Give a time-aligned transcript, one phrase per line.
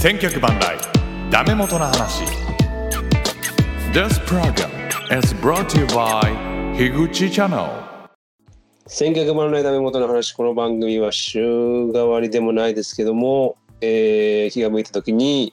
[0.00, 0.78] 千脚万来。
[1.30, 2.24] ダメ元の話。
[3.92, 4.70] This program
[5.14, 7.62] is brought to you by 樋口チャンネル
[8.86, 10.32] 千脚万来ダメ元の話。
[10.32, 15.52] この番組は週替わりでもないですけども、えー気が向いた時に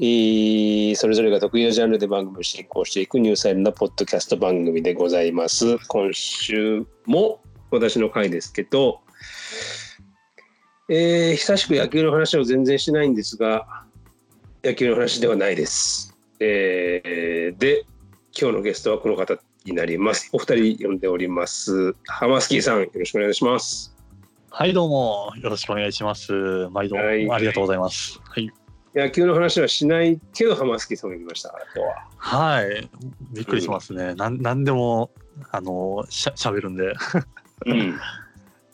[0.00, 5.78] えーそれぞれが得意なジャンルで番組を進行していくニュースタイルなポッドキャスト番組でございます。
[5.86, 7.40] 今週も
[7.70, 8.98] 私の回ですけど、
[10.92, 13.84] えー久しく野球の話を全然しないんですが
[14.64, 17.84] 野球の話ではないです、えーで
[18.36, 20.30] 今日のゲストはこの方になります。
[20.32, 21.94] お二人呼んでおります。
[22.06, 23.94] ハマスキーさん、よろしくお願いします。
[24.50, 26.32] はい、どうも、よろしくお願いします。
[26.70, 28.20] 毎度、はいありがとうございます。
[28.24, 28.50] はい。
[28.94, 31.52] 野球の話はしないけど、ハマスキーさんを呼びました。
[31.74, 32.06] 今日は。
[32.16, 32.90] はい。
[33.32, 34.14] びっくりしますね。
[34.14, 35.10] なん、なんでも、
[35.50, 36.94] あの、しゃ、喋るんで。
[37.66, 37.98] うん、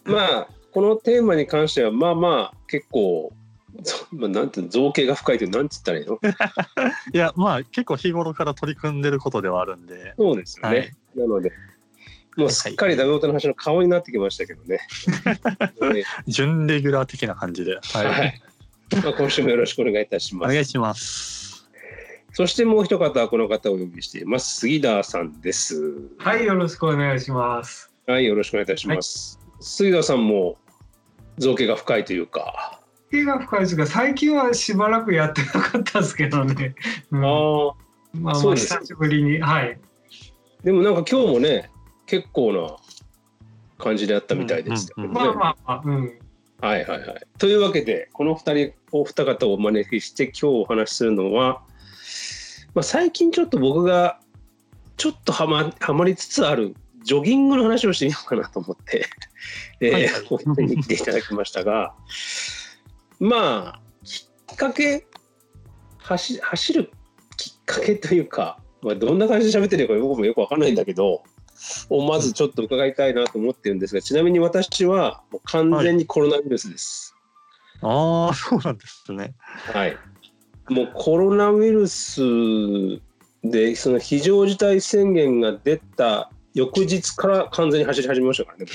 [0.04, 3.32] まあ、このテーマに関しては、まあまあ、結構、
[3.82, 6.20] そまあ、なんていうの造形が深いというなんつったらいいの？
[7.14, 10.12] いや、まあ、結構日頃から取り組んでることではあるんで。
[10.18, 10.78] そうですよね。
[10.78, 11.50] はいなので、
[12.36, 14.80] もうすっかりダメ元の話の顔になってきましたけどね。
[15.94, 17.78] ね 準レギュラー的な感じで。
[17.80, 18.06] はい。
[18.06, 18.42] はい。
[19.02, 20.50] まあ、今週もよろしくお願いいたします。
[20.50, 21.66] お願いします。
[22.34, 24.56] そしてもう一方はこの方をお呼びしています。
[24.58, 26.02] 杉田さんです。
[26.18, 27.90] はい、よろしくお願いします。
[28.06, 29.40] はい、よろしくお願いいたします。
[29.60, 30.58] 杉田さんも
[31.38, 32.80] 造形が深いというか。
[33.10, 36.74] 手が深いですが、最近はしばらくやってなかったですけどね。
[37.10, 39.78] うん、まあまあ久しぶりに、はい。
[40.64, 41.70] でもなんか今日もね、
[42.06, 42.76] 結構な
[43.78, 45.04] 感じであったみたいですよね。
[45.04, 46.18] うんうんまあまあまあ、うん。
[46.60, 47.26] はいはいはい。
[47.38, 51.62] というわけで、この二人、お二方をお招きして今日お話しするのは、
[52.74, 54.20] まあ、最近ちょっと僕が
[54.96, 56.74] ちょっとはまはまりつつある
[57.06, 59.06] ジョギングの話をしてみようかなと思って、
[59.80, 61.94] えーはいはいお二人に来ていただきましたが、
[63.20, 65.06] まあ、きっかけ、
[65.98, 66.90] 走走る
[67.36, 71.22] きっかけというか、まあ、どんな感じで喋ってるのか僕もよくわかんないんだけど、
[71.88, 77.14] をまずちょっと伺いたいなと思ってるんですが、ちなみに私はもう完全にコロナウイルスです。
[77.82, 79.34] ああ、そうなんですね。
[79.72, 79.96] はい。
[80.68, 82.20] もうコロナウイルス
[83.44, 88.64] で、その非常事態宣言が出た翌日から完全に走り始めましたからね。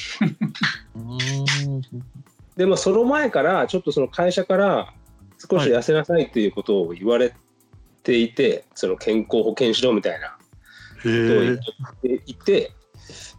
[2.55, 4.93] で、まあ、その前から、ちょっとその会社から
[5.39, 7.33] 少し痩せなさいということを言われ
[8.03, 10.37] ていて、その健康保険しろみたいな
[11.03, 11.57] へことを言っ
[12.03, 12.17] え。
[12.19, 12.71] ていて、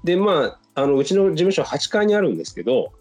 [0.03, 2.93] で、まあ、あのうちの事務所8階にあるんですけど、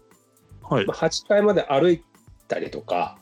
[0.62, 0.94] はいま。
[0.94, 2.04] あ、8階まで歩い
[2.46, 3.18] たりとか、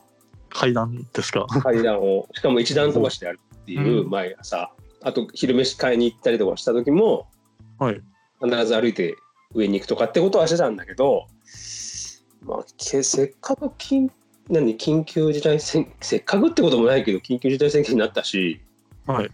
[0.49, 1.47] 階段ですか？
[1.63, 4.71] 階段をしかも一段飛ばしでやるっていううん毎朝、
[5.01, 7.27] あと昼飯買いに行ったりとかした時も
[7.79, 8.01] はい。
[8.43, 9.15] 必ず歩いて
[9.53, 11.27] 上に行くとかってことはしてたんだけど、
[12.43, 14.09] まあ、けせっかく緊
[14.49, 18.61] 何緊急事態宣言せっかくってこともないけど緊急事態宣言になったし
[19.05, 19.29] はい。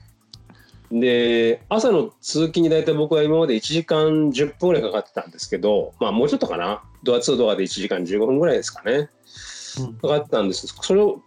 [0.90, 6.82] で朝の通勤に大体僕は今まで1時間10分ぐらいかかってたんですけどまあもうちょっとかな？
[7.04, 9.10] ドア2ドアで1時間15分ぐらいですかね。
[9.80, 9.94] うん。
[9.96, 10.68] かかったんです。
[10.68, 11.22] それを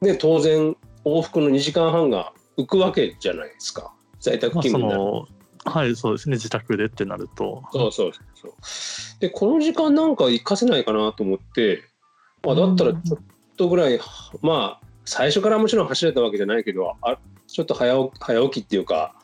[0.00, 3.92] ね当然往復の2時間半が浮くわけじゃないですか。
[4.20, 5.00] 在宅勤務になる。
[5.00, 5.26] の。
[5.66, 6.36] はい、そうですね。
[6.36, 7.64] 自宅でってなると。
[7.72, 8.52] そうそうそう
[9.20, 11.82] でこの時間なんか活かせないかなと思って、
[12.42, 13.18] まあ、だったらちょっ
[13.56, 13.98] とぐらい
[14.42, 19.14] まあ最初からもちろん走れたわけじゃないけどあちょっと早起き早起きっていうか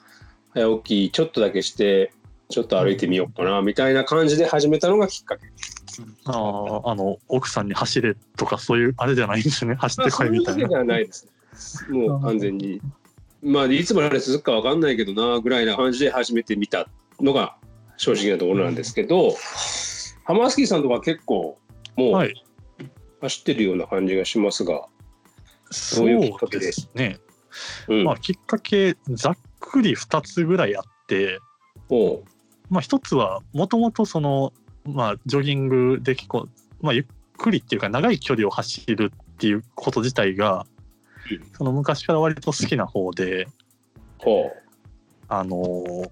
[0.54, 2.12] 早起きちょっとだけして
[2.52, 5.46] ちょっと歩いてみようかなみたいな感じで始めたのがきっかけ。
[6.26, 9.74] ああ、あの、奥さんに走れとか、そういう、あれじゃないんですね。
[9.74, 10.62] 走ってこそういういみたいな。
[10.62, 11.26] わけではないです
[11.90, 11.98] ね。
[11.98, 12.80] もう完全に。
[13.42, 16.88] まあ、いつまで続くかわかんないけどな、ぐらいな感じで始めてみた
[17.20, 17.56] のが
[17.96, 19.32] 正直なところなんですけど、
[20.24, 21.58] ハマースキーさんとか結構
[21.96, 22.34] もうはい。
[23.20, 24.86] 走ってるような感じがしますが、
[25.70, 26.66] そういうきっかけで？
[26.66, 27.18] ですね。
[27.88, 28.04] うん。
[28.04, 31.38] まあ、きっかけ、ざっくり2つぐらいあって、
[32.70, 34.52] まあ、一つは、もともとその、
[34.84, 36.48] まあ、ジョギングで結構、
[36.80, 37.04] まあ、ゆっ
[37.36, 40.71] くりっていうか、長い距離を走るっていうこと自体がうん、
[41.56, 43.48] その昔から割と好きな方で、
[44.18, 44.52] ほ
[45.28, 46.10] あのー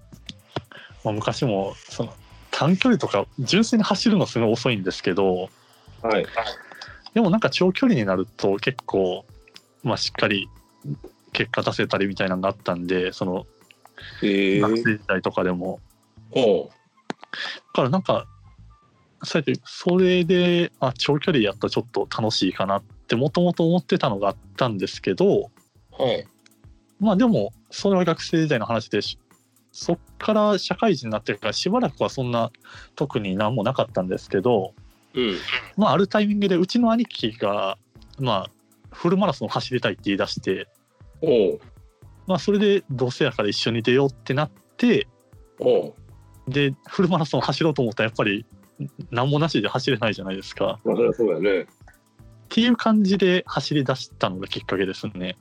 [1.03, 2.13] まあ、昔も、その、
[2.51, 5.49] 短距離とか、純粋に走るのすごい遅いんですけど、
[6.03, 6.07] う。
[6.07, 6.25] はい。
[7.13, 9.25] でもなんか長距離になると結構、
[9.83, 10.47] まあ、しっかり
[11.33, 13.45] 結果出せたりみたいなのがあったんでその
[14.23, 15.79] えー、学生時代とかでも、
[16.31, 16.73] おうだ
[17.73, 18.25] からなんか
[19.23, 25.51] そうやってそれであ長距離やったらちょっと楽しいかなってもともと思ってたのがあったんですけど
[25.91, 26.25] はい。
[26.99, 29.19] まあでもそれは学生時代の話でし
[29.73, 32.51] そっから社会人になってからしばらくはそんな
[32.95, 34.73] 特に何もなかったんですけど、
[35.13, 35.37] うん。
[35.77, 37.77] まあ、あるタイミングでうちの兄貴が、
[38.19, 38.49] まあ、
[38.91, 40.67] フルマラソン走りたいって言い出して、
[41.21, 41.59] おう
[42.27, 45.07] まあ、それでどうせやから一緒に出ようってなって
[45.59, 45.93] おう
[46.49, 48.45] でフルマラソン走ろうと思ったらやっぱり
[49.09, 51.67] 何もなしで走れないじゃないですかまあそうだよね。
[52.51, 55.37] っていう感じで走り出したのがきっかけですね。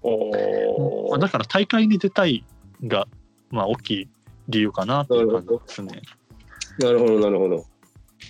[0.00, 2.46] おまあだから大会に出たい
[2.82, 3.06] が、
[3.50, 4.08] まあ、大きい
[4.48, 6.00] 理由かなっていう感じですね。
[6.78, 7.66] なるほどなるほど。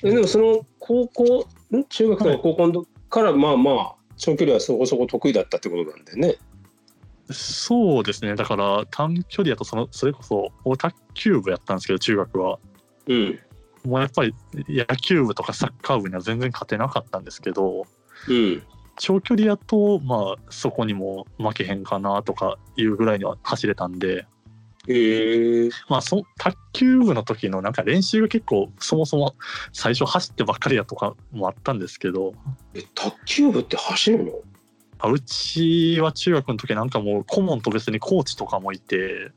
[0.02, 1.84] えでもその高校ん？
[1.84, 6.34] 中学とか高校の時からまあまあ長距離はそこそこ得意だったってことなんだよね。
[7.31, 12.58] そうですねだから短距離だとそのそれこそ俺卓球部やったんですけど中学は
[13.06, 13.38] うん
[13.84, 14.34] もうやっぱり
[14.69, 17.87] 野球部とかサッカー部には全然勝てなかったんですけど
[18.28, 18.62] うん
[18.99, 24.26] 長距離やとまあそこにも負けへんかなとかいうぐらいには走れたんで
[24.88, 29.34] へえまあそ卓球部の時のなんか練習が結構そもそも
[29.75, 32.32] 最初走ってばっかりやとかもあったんですけど
[32.73, 34.32] え卓球部って走るの？
[34.99, 39.31] あうちは中学の時なんかもう顧問と別にコーチとかもいて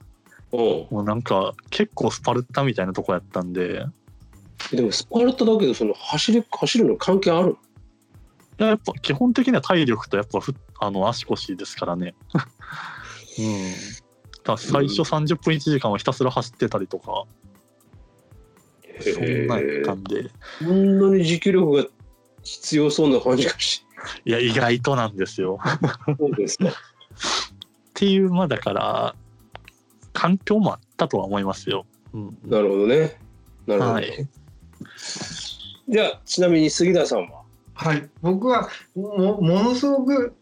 [0.53, 3.85] もうなんか結構スパルタみたいなとこやったんで。
[4.71, 7.57] えでもスパルタだけどその走り走るの関係ある
[8.59, 12.13] いややっぱ基本的には体力とやっぱふあの足腰ですからね。
[13.39, 13.73] うん。
[14.43, 17.25] だ最初30分1時間はひたすら走ってたりとか、
[19.01, 20.29] そんなんやったんで、
[20.59, 21.85] こんなに持久力が
[22.43, 23.85] 必要そうな感じがし
[24.25, 25.59] いや、意外となんですよ。
[26.17, 26.69] そうですか。
[26.69, 26.71] っ
[27.93, 29.15] ていう、まあだから、
[30.13, 31.85] 環境もあったとは思いますよ。
[32.13, 32.37] うん。
[32.45, 33.19] なるほどね。
[33.67, 33.93] なるほど。
[33.93, 34.27] はい
[35.89, 37.38] じゃあちなみに杉田さんは？
[37.79, 40.35] はい、僕はもものすごく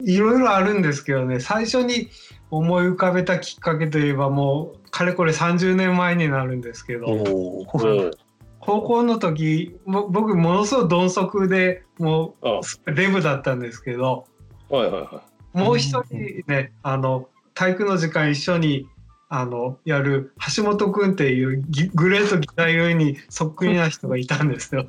[0.00, 2.08] いろいろあるんですけどね最初に
[2.50, 7.06] 思い浮かべたきっかけといえばもうかれこれ30年前になるんですけど
[8.58, 12.60] 高校の時も僕ものすごい鈍足でもあ。
[12.60, 14.26] うデブだったんですけど
[14.70, 15.22] はいはいは
[15.52, 18.86] もう一人ねあの体育の時間一緒に
[19.28, 24.86] あのやる橋本君っていうギグレートギター用にそっくりな人がいたんですよ。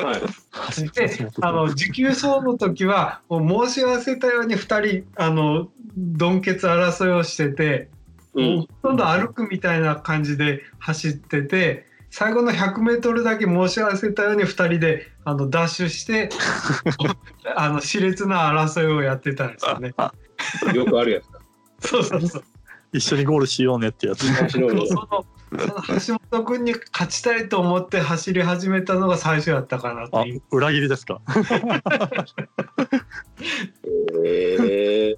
[0.00, 0.04] い。
[0.04, 0.20] はい。
[0.20, 7.88] であの持久走の時はもう申し合わせたように2人あの鈍血争いをしてて、
[8.34, 8.60] うん。
[8.82, 16.30] ほとんど歩くみたいな感じで走ってて最後の 100m だけ申し合わせたように2人であのダッシュして
[17.56, 19.94] あの熾烈な争いをやってたんですよね。
[20.74, 21.40] よくあるやつだ。
[21.80, 22.44] そうそうそう
[22.92, 24.32] 一緒にゴールしようねってやつ。
[24.48, 25.26] その
[26.06, 31.20] 橋本君に勝ちたいと思って走り始めたのが最初やったかなとあいう。、裏切りですか？
[34.24, 35.16] へえ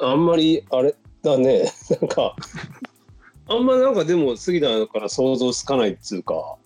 [0.00, 2.36] あんまりあれだねなんか
[3.48, 6.56] あんまなんかでも杉田から想像つかないっつうか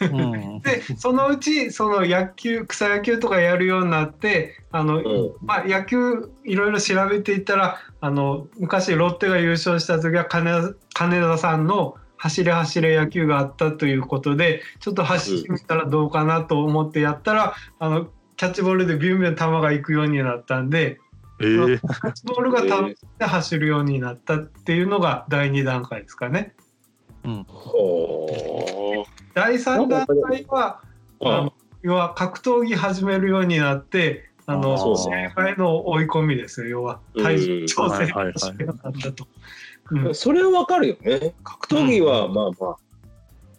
[0.00, 0.60] うん。
[0.60, 18.06] でそのうちその野球草野球とかやるようになってあの、うんまあ、野球いろいろ調べていったらあの昔ロッテが優勝した時は金田金田さんの「走れ走れ野球」があったということでちょっと走ってみたらどうかなと思ってやったらあの
[18.36, 20.98] キャッチボールでビュンビュン球が行くようになったんで
[21.40, 26.54] えー、キャッチボールが楽しんで走るようになったっていうのが第2段階ですかね。
[27.46, 29.04] ほ
[29.34, 31.52] 第3段階はーあ
[31.82, 37.00] 要は格闘技始めるようになってあの試合への追い込みですよ要は。
[37.14, 37.24] うん。
[37.24, 38.32] 体重調整はいはいはい。
[38.32, 39.26] がしなかったと。
[39.90, 40.14] うん。
[40.14, 41.34] それはわかるよね。
[41.42, 42.76] 格闘技はまあまあ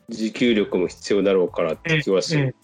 [0.10, 2.56] 持久力も必要だろうからって気はする、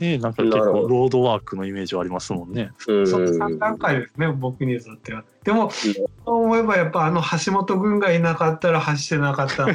[0.00, 2.70] えー、なんか結構ロードワークのイメージはありますもんね。
[2.86, 3.06] うん。
[3.06, 5.24] その3段階ですね僕にとっては。
[5.44, 9.66] でもそう思えばやっぱあの橋本君がいなかったら走ってなかった。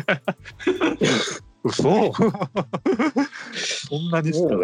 [1.63, 2.13] 嘘。
[3.53, 4.59] そんなにですかそう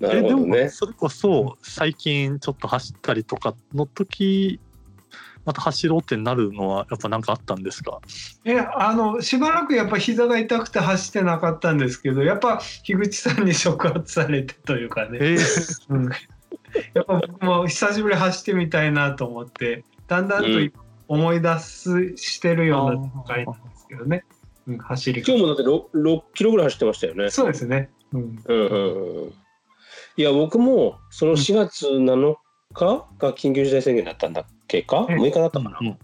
[0.00, 0.68] なえでもるほどね。
[0.68, 4.60] それこそ最近ちょっと走ったりとかの時
[5.48, 8.00] また走ろうってなるのはやっぱ何かあったんですか？
[8.44, 15.18] えあのしばらくやっぱ膝が痛くて走ってなかったんですけどやっぱ樋口さんに触発されてというかね。
[15.22, 15.38] えー、
[15.88, 16.10] うん。
[16.92, 20.72] やっぱ僕も久しぶりに走ってみたいなと思ってだんだんとうん。
[21.08, 24.24] 思い出すしてるような段階なんですけどね、
[24.66, 27.30] うん、走り今日もだって 6, 6キロぐらい走ってましたよね。
[27.30, 29.32] そうですね、うん、うんうんうん
[30.18, 32.36] いや僕もその4月7
[32.74, 35.20] 日が緊急事態宣言だったんだっけかうん。
[35.20, 35.98] 6日だったかな、うん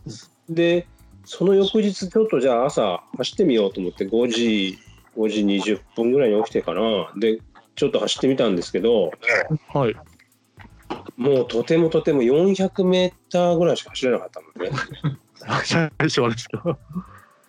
[0.49, 0.87] で
[1.27, 4.79] その翌日ちょっとじゃあ朝走ってみようと思って5時
[5.17, 5.41] 5時
[5.73, 7.39] 20分ぐらいに起きてかなで
[7.77, 9.11] ちょっと走ってみたんですけど
[9.73, 9.97] はい。
[11.17, 14.79] もうとてもとても400メーターぐらいしか走れなかったもんね。
[15.65, 16.79] 最初はですか？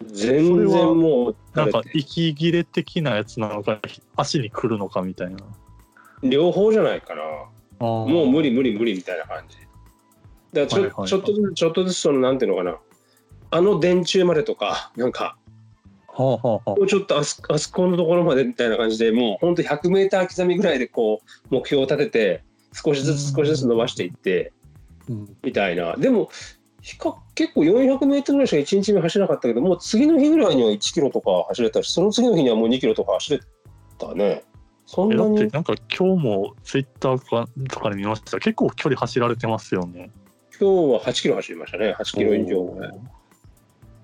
[0.05, 3.79] 全然もうなんか息切れ的なやつなのか
[4.15, 5.37] 足に来るのかみたいな。
[6.23, 7.21] 両方じゃないかな
[7.79, 9.57] ももう無理無理無理みたいな感じ。
[10.55, 11.09] だからちょ,、はいはいはい。
[11.09, 12.77] ちょっとずつちょっとずつそのなんていうのかな。
[13.51, 15.37] あの電柱までとかなんか。
[16.07, 16.69] はあはあはあ。
[16.71, 22.43] もうちょっとあそあそこのところまでみたいな感じでもうほんと 100m 刻みぐらいでこう目標を立てて
[22.73, 24.53] 少しずつ少しずつ伸ばしていって
[25.09, 25.37] うん。
[25.43, 25.95] みたいな。
[25.97, 26.29] でも
[26.81, 33.39] 比較結構 400m ぐらいしか1日目走らなかったけどもう次の日ぐらいには1キロとか走れたしその次の日にはもう2キロとか走れ
[33.97, 34.43] たね。
[34.85, 35.35] そんなに。
[35.35, 38.39] ってなんか今日もツイッターかとかで見ました。
[38.39, 40.11] 結構距離走られてますよね。
[40.59, 41.95] 今日は8キロ走りましたね。
[41.97, 42.63] 8キロ以上。
[42.63, 42.93] ぐらい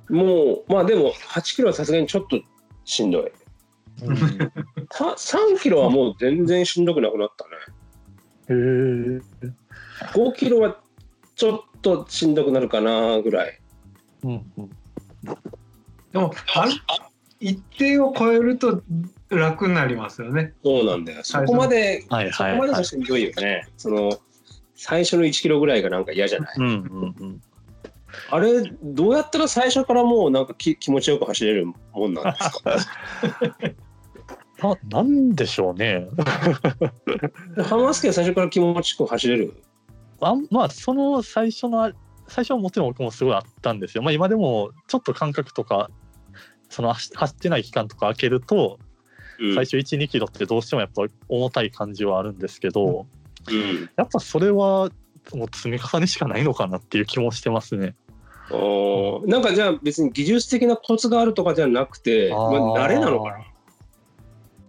[0.10, 2.39] もうまあでも8キロはさすがにちょっと
[2.84, 3.31] しんどい。
[4.03, 4.17] うん。
[4.89, 7.51] た3キロはもう全然しんどくなくなったね。
[8.50, 10.12] へえ。
[10.13, 10.77] 5キロは
[11.36, 13.60] ちょっとしんどくなるかなぐらい。
[14.24, 14.70] うんうん。
[16.12, 16.72] でもある
[17.39, 18.84] 一定を超えると
[19.29, 20.53] 楽になりますよね。
[20.63, 21.22] そうなんだよ。
[21.24, 22.55] そこまではいそこ。
[22.58, 23.67] までしんどいよね。
[23.77, 24.12] その
[24.83, 26.55] 最初の1キロぐらいがなんか嫌じゃない？
[26.57, 27.41] うんうんうん。
[28.31, 32.75] あれどうやったら最初からもうなんかき気持ちよく走れるもんなんですか？
[34.67, 36.07] ななんでしょうね。
[37.63, 39.53] ハマスケは最初から気持ちよく走れる？
[40.19, 41.91] あんまあその最初の
[42.27, 44.01] 最初はもちろん僕もすごいあったんですよ。
[44.01, 45.91] まあ今でもちょっと感覚とか
[46.69, 48.79] その走走ってない期間とか開けると
[49.39, 53.21] うん最初1、2キロってどうしてもやっぱ重たい感じはあるんですけど、うん
[53.95, 54.89] やっぱそれは
[55.33, 57.95] もう積み重ねしかないのかなっていう気もしてますね。
[58.51, 59.29] おー。
[59.29, 62.51] なんかじゃあ別に技術的なコツがあるとかじゃなくて、まあ、
[62.86, 63.45] 慣れなのかな？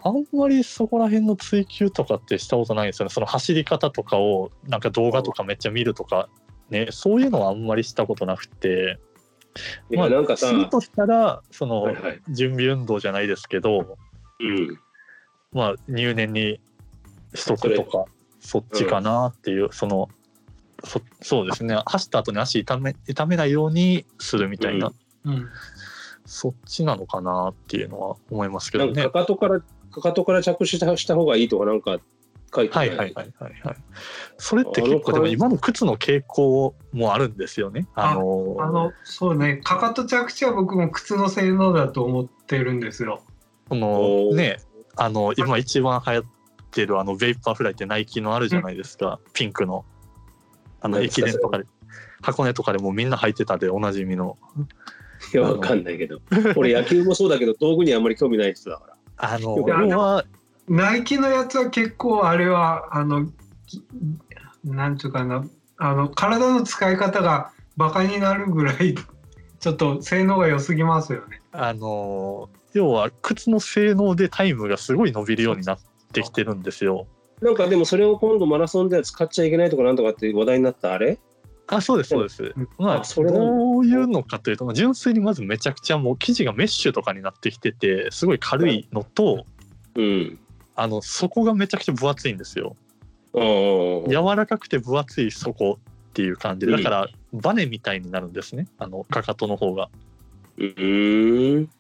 [0.05, 3.11] あんまりそこら辺の追求とかってしたことないんですよね。
[3.11, 6.29] その走り方とかをなんか動画とかめっちゃ見るとか
[6.71, 8.99] ね、そういうのはあんまりしたことなくて、
[9.91, 12.21] いやなんかさ、するとしたらそのはいはい。
[12.31, 13.97] 準備運動じゃないですけど、
[14.41, 14.79] うん、
[15.53, 16.61] まあ入念に
[17.35, 18.07] しとくとか
[18.43, 20.09] そっちかなっていう、その
[20.85, 21.81] そそうですね。
[21.87, 24.93] 走った後に足痛め痛めないようにするみたいな、
[25.25, 25.49] うん、
[26.27, 29.05] そっちなのかなっていうのは思いますけどね。
[29.05, 29.21] かか。
[29.21, 31.99] かとからかかとから着手したした方がいいとかなんか
[32.55, 33.77] 書いてなはいはいはいはいはい。
[34.39, 37.87] それって結構でも今の靴の傾向もあるんですよね。
[37.95, 39.59] あのあのそうね。
[39.63, 43.23] かかと着地は僕も靴の性能だと思ってるんですよ。
[43.69, 44.59] このね
[44.97, 46.25] あの今一番流行
[46.73, 49.85] ってるあのベイパーフライってナイキのあるじゃないですか、ピンクの。
[50.81, 51.67] あの駅伝とかで。
[52.23, 54.39] 箱根とかでもうみんな履いてたでおなじみの。
[55.35, 56.21] いやわかんないけど。
[56.57, 58.97] 俺野球もそうだけど道具にあんまり興味ない人だから。
[59.19, 60.25] あの
[60.69, 63.27] ナイキのやつは結構あれはあの
[63.67, 63.85] き
[64.65, 65.45] なんていうかな。
[65.77, 68.95] あの体の使い方がバカになるぐらい
[69.59, 71.41] ちょっと性能が良すぎますよね。
[71.53, 75.79] あの要は靴の性能でタイムがすごい伸びるようになっ
[76.13, 77.07] てきてるんですよ。
[77.41, 81.19] なんかでもそれを今度マラソンでは使っちゃいけないとかなんとかって話題になったあれ？
[81.67, 82.69] あそうですそうですうん。
[82.79, 89.45] まああそれどういうのかというとまあ純粋にまずめちゃくちゃもう生地がメッシュとかになってきててすごい軽いのと
[89.97, 90.39] うん
[90.77, 92.77] あの底がめちゃくちゃ分厚いんですよ。
[93.35, 99.89] 柔らかくて分厚い底っていう感じでだからバネみたいになるんですねあのかかとの方が。
[100.59, 101.71] うーん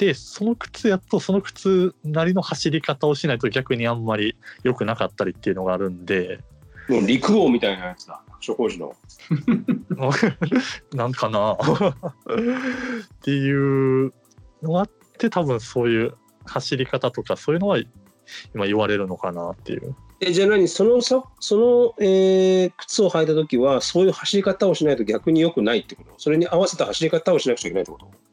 [0.00, 6.40] でその靴やとその靴なりの走り方をしないと逆にあんまり良くなかったりっていうのがあるんで。
[6.88, 8.22] もう陸王みたいなやつだ。
[8.40, 8.96] 諸工事の。
[10.94, 11.52] なんかな。
[11.52, 11.56] っ
[13.20, 14.14] ていう
[14.62, 16.14] のがあって多分そういう
[16.46, 17.78] 走り方とかそういうのは
[18.54, 19.94] 今言われるのかなっていう。
[20.20, 20.66] えじゃあ何？
[20.66, 26.14] そのさその、えー靴を履いた時はそういう走り方をしないと逆に良くないってこと？
[26.16, 28.29] それに合わせた走り方をしなくちゃいけないってこと？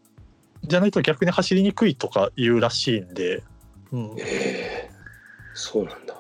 [0.68, 3.44] じゃないと逆に走りにくいとか言うらしいんで、
[3.92, 4.06] うん。
[4.18, 4.90] へえ
[5.54, 6.16] そうなんだ。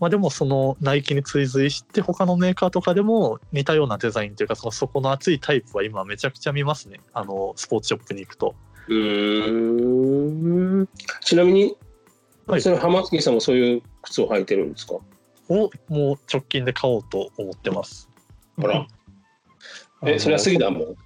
[0.00, 6.98] まあ、でもそのナイキに追随して他のメーカーとかでも似たようなデザインというかその底の厚いタイプは今めちゃくちゃ見ますね。
[7.14, 8.56] あのスポーツショップに行くと。
[8.88, 10.88] うーん。
[11.20, 11.76] ちなみに、
[12.46, 12.60] はい。
[12.60, 14.94] その浜月さんもそういう靴を履いてるんですか？
[15.48, 18.08] をもう直近で買おうと思ってます。
[18.60, 18.86] ほら。
[20.04, 20.96] えそれは杉田も？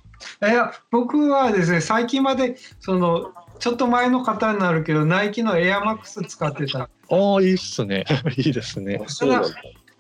[0.43, 8.05] いや僕はですね最近までそのちょっと前の方になるけどナイキのエアマックス使ってたああいいっすね
[8.37, 9.01] いいですね。
[9.03, 9.49] あそうなんだ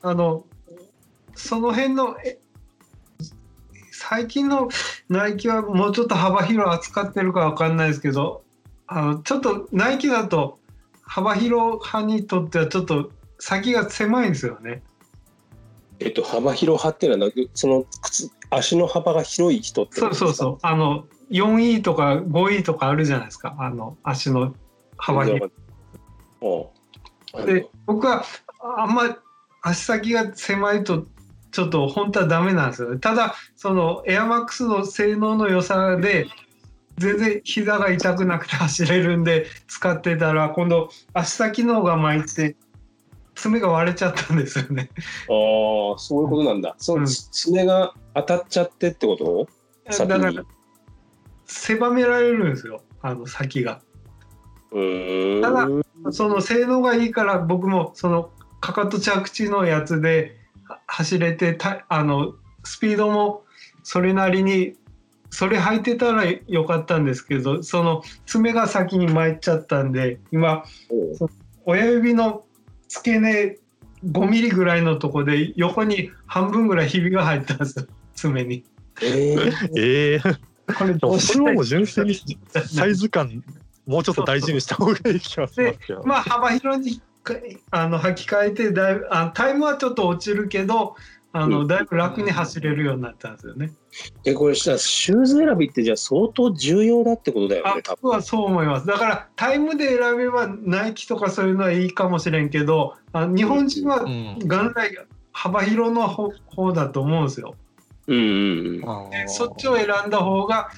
[0.02, 0.45] あの
[1.35, 2.38] その辺のえ
[3.93, 4.69] 最近の
[5.09, 8.43] ナイキはもうちょっと幅広扱ってるかわかんないですけど
[8.87, 10.59] あのちょっとナイキだと
[11.02, 14.83] 幅広派にとってはちょっと先が狭いんですよね。
[15.99, 20.58] えっと幅広派っていうのはその靴足の幅が広い人ってそうそうそう。
[20.62, 23.56] あの 4E とか 5E とかあるじゃないですか。
[23.58, 24.54] あの足の
[24.96, 25.50] 幅広い。
[26.40, 27.46] おう。
[27.46, 28.24] で僕は
[28.60, 29.16] あんま
[29.62, 31.06] 足先が狭いと
[31.50, 32.98] ちょっと本当はダメなんですよね。
[32.98, 36.26] ただそのエアマックスの性能の良さで
[36.98, 42.56] 全然膝が痛くなくて走れるんで使ってたら今度足先の方が巻いて
[43.37, 44.90] 爪が割れちゃったんですよね。
[44.97, 46.75] ああそういうことなんだ。
[46.78, 49.49] そううん爪が当たっちゃってってこと？
[49.85, 50.45] だ先にから
[51.45, 53.81] 狭められるんですよあの先が。
[55.43, 55.69] ただ
[56.11, 60.37] その性能がいいから僕もそのかかと着地のやつで
[60.69, 63.45] は走れてたあのスピードも
[63.85, 64.75] それなりに
[65.31, 70.64] それ履いてたらよかったんですけどその爪が先に巻いちゃったんで今
[71.64, 72.45] 親指の
[72.88, 73.59] 付け根
[74.05, 78.64] 5ミリぐらいのとこで横に半分ぐらいひびが入ったんですよ爪に。
[79.02, 80.21] えーええ
[80.78, 83.45] これどうそれはも純粋にサイズ感
[83.87, 86.02] もうちょっと大事にした方がいい気がしますけど。
[86.05, 87.00] まあ幅広に
[87.71, 90.97] あの履き替えてだいぶあタイムはちょっと落ちるけど
[91.37, 93.73] あの、うんだいぶ楽に走れるようになったんですよね。
[94.25, 97.83] えこれさシューズ選びってじゃあ相当重要だってことだよあね。
[97.87, 98.87] 僕はそう思います。
[98.87, 104.97] だからタイムで選べばナイキとかそういうのはいいかもしれんけどあ日本人はうん元来
[105.33, 107.55] 幅広の方方だと思うんですよ。
[108.07, 108.88] うんうんうん。
[108.88, 110.71] あーでそっちを選んだ方が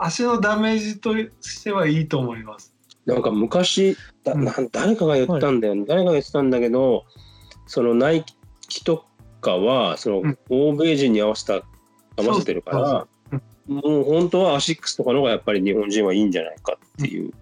[0.00, 2.72] 足のダメージとしてはいいと思います。
[3.06, 7.04] なんか昔だうんなん誰かが言ったんだよ、ね誰かが言ってたんだけど
[7.66, 8.24] そのナイ
[8.68, 9.04] キと
[9.40, 10.38] かはそのうん。
[10.48, 11.62] 欧米人に合わせた
[12.16, 13.06] 合わせてるから
[13.66, 17.32] もう本当はアシックスとかの方がやっぱり日本人はいいんじゃないかっていう、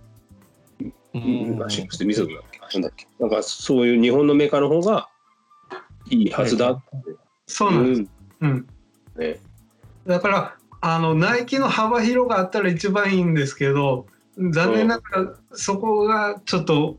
[1.15, 1.63] うん。
[1.63, 3.07] アシックスってミズノだっけなんだっけ？
[3.21, 5.09] なんかそういう日本のメーカーの方が
[6.11, 6.85] いいはずだって。
[7.47, 8.11] そうなんです。
[8.41, 8.67] うん。
[9.17, 9.41] ね。
[10.07, 16.99] だからあのナイキの幅広があったら一番いいんですけど残念ながらそこがちょっと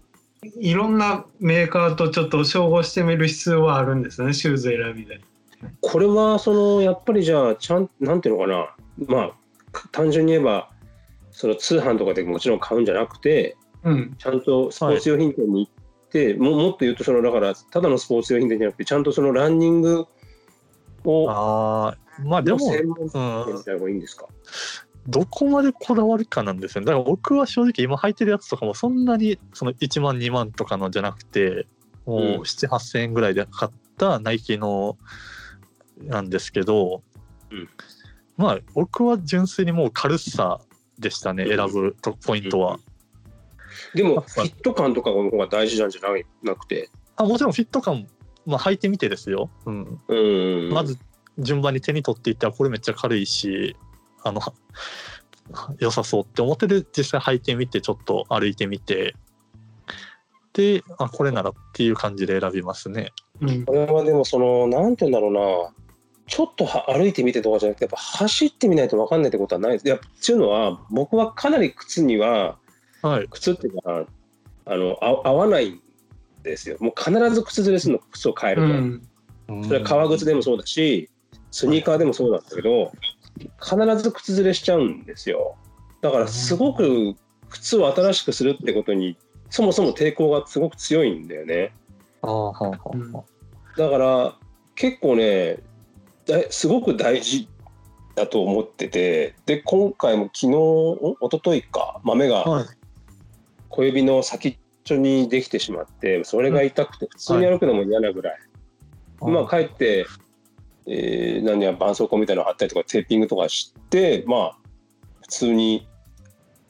[0.60, 5.22] いろんなメーカーとちょっと照合してみる必要はあるんですねシューズ選びで。
[5.82, 8.76] これはそのやっぱりじゃあちゃんなんていうのかな。
[9.08, 9.32] まあ
[9.92, 10.70] 単純に言えば
[11.32, 20.08] その通販とかでもちろん買うんじゃなくてうん、ちゃんとスポーツ用品店に行って、ももっと言うとそのだからただのスポーツ用品店じゃなくてちゃんとそのランニング
[21.04, 23.08] をああまあでも、専門うん。
[23.08, 24.28] 店にした方がいいんですか、
[25.08, 26.86] どこまでこだわるかなんですよね。
[26.86, 31.68] だから僕は正直今履いてるやつとかもそんなにその1万2万とかのじゃなくて
[32.06, 32.42] もううん。
[32.42, 34.98] 7、8000円ぐらいで買ったナイキの
[36.02, 37.04] なんですけど、
[37.52, 37.70] うん。
[38.38, 40.60] まあ僕は純粋にもう軽さ
[40.98, 41.58] でしたねうん。
[41.58, 42.80] 選ぶとポイントは。
[43.94, 46.26] でもフィット感とかの方が大事なんじゃない？
[46.42, 48.08] なくて、あもちろんフィット感、
[48.46, 49.50] まあ、履いてみてですよ。
[49.66, 50.16] うん、う
[50.70, 50.98] ん、まず
[51.38, 53.76] 順番に手に取っていったらこれめっちゃ軽いし
[54.26, 54.54] あのは
[55.80, 59.16] 良さそうって思ってで実際履いてみてちょっと歩いてみて
[60.54, 63.14] であこれならっていう感じで選びますね。
[63.42, 65.74] うんこれはでもそのなんて言うんだろうな
[66.28, 69.86] ちょっとは歩いてみてとかじゃなくてやっぱ走ってみないと分かんないってことはないです。
[69.86, 72.58] いやっていうのは僕はかなり靴には
[73.04, 74.08] はい、靴っていうか
[74.66, 75.82] あのあ合わないん
[76.42, 76.78] ですよ。
[76.80, 78.68] もう必ず靴ずれするの靴を変えると。
[78.68, 79.02] うん
[79.64, 81.08] それは革靴でもそうだし
[81.52, 82.92] スニーカーでもそうなんだけど
[83.62, 85.56] 必ず靴ずれしちゃうんですよ。
[86.02, 87.16] だからすごく
[87.50, 89.18] 靴を新しくするってことに
[89.50, 91.74] そもそも抵抗がすごく強いんだよね。
[92.22, 93.24] ああはあはうんあ
[93.78, 94.36] だから
[94.76, 95.60] 結構ね
[96.50, 97.48] すごく大事
[98.16, 102.66] だと思っててで今回も昨日ん一昨日か豆がはい。
[103.70, 108.40] 小指の先っちょにできてしまってそれが痛くて普通に歩くのも嫌なぐらい、
[109.20, 110.06] まあ、帰って、
[110.88, 114.58] えー、何や絆創膏みたいなの貼ったりとかテーピングとかしてまあ
[115.22, 115.88] 普通に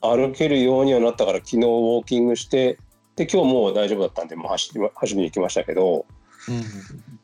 [0.00, 2.78] 歩けるようにはなったから昨日ウォーキングして
[3.16, 6.06] で今日もう大丈夫だったんでもう走り走りに行きましたけど
[6.48, 6.62] うん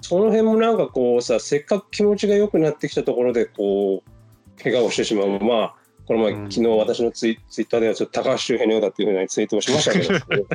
[0.00, 5.40] その辺もなんかこうさせっかく気持ちが良くなってきたところでこう怪我をしてしまう。
[5.40, 5.74] まあ
[6.06, 6.50] この前、うん。
[6.50, 10.46] 昨日私のツイツイッターではちょっと高橋周平のようだっていうふうなツイートをしましたけど。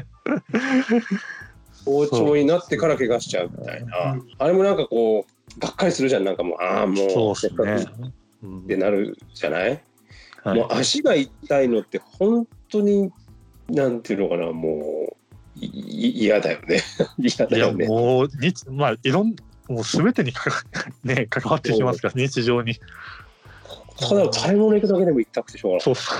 [1.85, 6.23] 好調になってから怪我しちゃうみたいな、うんあれもなんかこうがっかりするじゃん。
[6.23, 8.13] なんかもうああもそううせっかくですっね。
[8.43, 8.67] うん。
[8.67, 9.81] てなるじゃない、
[10.43, 10.59] はい。
[10.59, 13.11] もう足が痛いのって本当に
[13.69, 15.17] なんていうのかなもう
[15.59, 16.81] 嫌だよね。
[17.17, 17.87] 嫌いやだよね。
[17.87, 19.35] もう日まあいろん
[19.67, 20.63] もう全てにかか
[21.03, 22.75] ね 関わってきますから日常に。
[23.99, 26.15] ただ買い物行くだけでも痛くてしょうがないそうそ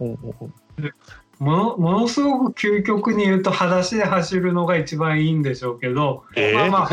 [0.00, 0.14] う。
[1.38, 6.54] ものものすごく究極に言うと裸足で走るのが一番いいんでしょうけど、えー？
[6.54, 6.90] まあまあ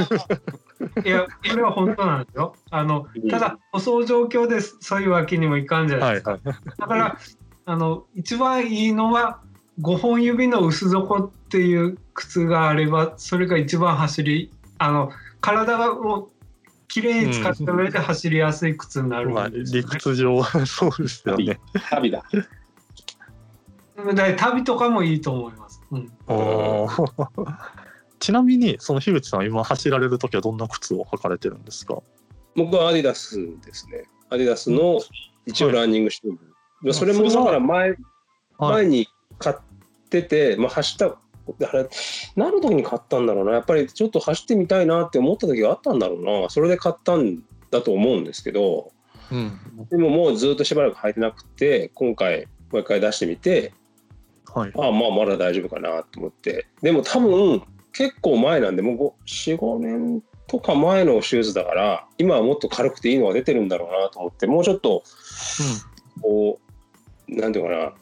[1.06, 2.56] いやそれは本当なんですよ。
[2.70, 6.32] あのうんただ舗装状況でそういうわけにもいかんじゃないですか。
[6.32, 6.56] はいはい。
[6.78, 7.18] だから
[7.66, 9.40] あの一番いいのは
[9.82, 16.30] 5本指の薄底っていう靴があればそれが一番走りあの体を
[16.88, 19.96] きれいに使った上で走りやすい靴になるまあ、んですよ理ね。
[19.96, 21.60] 屈上そうですよね。
[21.90, 22.24] 旅だ。
[24.14, 25.82] で旅とかもいいと思います。
[25.92, 27.54] うん、おー
[28.24, 32.02] ちなみにその樋口さんは今走られる時はどんな靴を履かれてるんですか？
[32.56, 34.06] 僕はアディダスですね。
[34.30, 35.02] アディダスの
[35.46, 36.90] 一応ランニングシューズ。
[36.90, 37.98] いそれもだから前、はい
[38.60, 39.08] 前に
[39.40, 39.56] 買っ
[40.10, 41.90] てて、まあ、走った、あれ、
[42.38, 43.52] 何の時に買ったんだろうな。
[43.52, 46.50] やっぱりちょっと走ってみたいなって思った時があったんだろうな。
[46.50, 48.94] それで買ったんだと思うんですけど、
[49.34, 49.60] うん
[49.90, 53.74] でももうずっとしばらく履いてなくて、今回もう一回出してみて、
[54.54, 56.68] はいああまあまだ大丈夫かなと思って。
[56.82, 65.04] でも多分結構前なんで、もう4、5年とか前のシューズだから、今はもっと軽くていいのが出てるんだろうなと思って、もうちょっと、
[66.22, 66.60] こ
[67.30, 67.94] う、なんていうかな、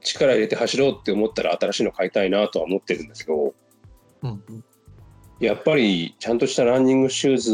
[0.00, 3.54] 力入れて走ろうって思ったら新しいの買いたいなとは思ってるんですけど、
[4.22, 4.64] うんうん。
[5.40, 7.52] やっぱりちゃんとしたランニングシューズ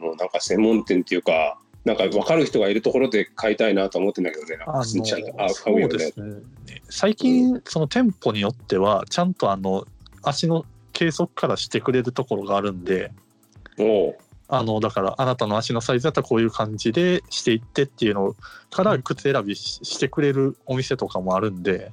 [0.00, 5.32] のなんか専門店っていうか、なんか分かる人がいるところで買いたいなと思ってんだけどね、あちゃんと。
[5.32, 5.48] のあ。
[5.48, 6.42] そうですね。
[6.90, 9.84] 最近その店舗によってはちゃんとあの
[10.22, 10.64] 足の
[10.98, 13.12] 計測からしてくれるところがあるんで
[13.78, 14.16] おう
[14.48, 18.34] あのだからあなたの足のサイズだったらこういう感じでしていってっていうの
[18.70, 21.92] から靴選びししてくれるお店とかもあるんで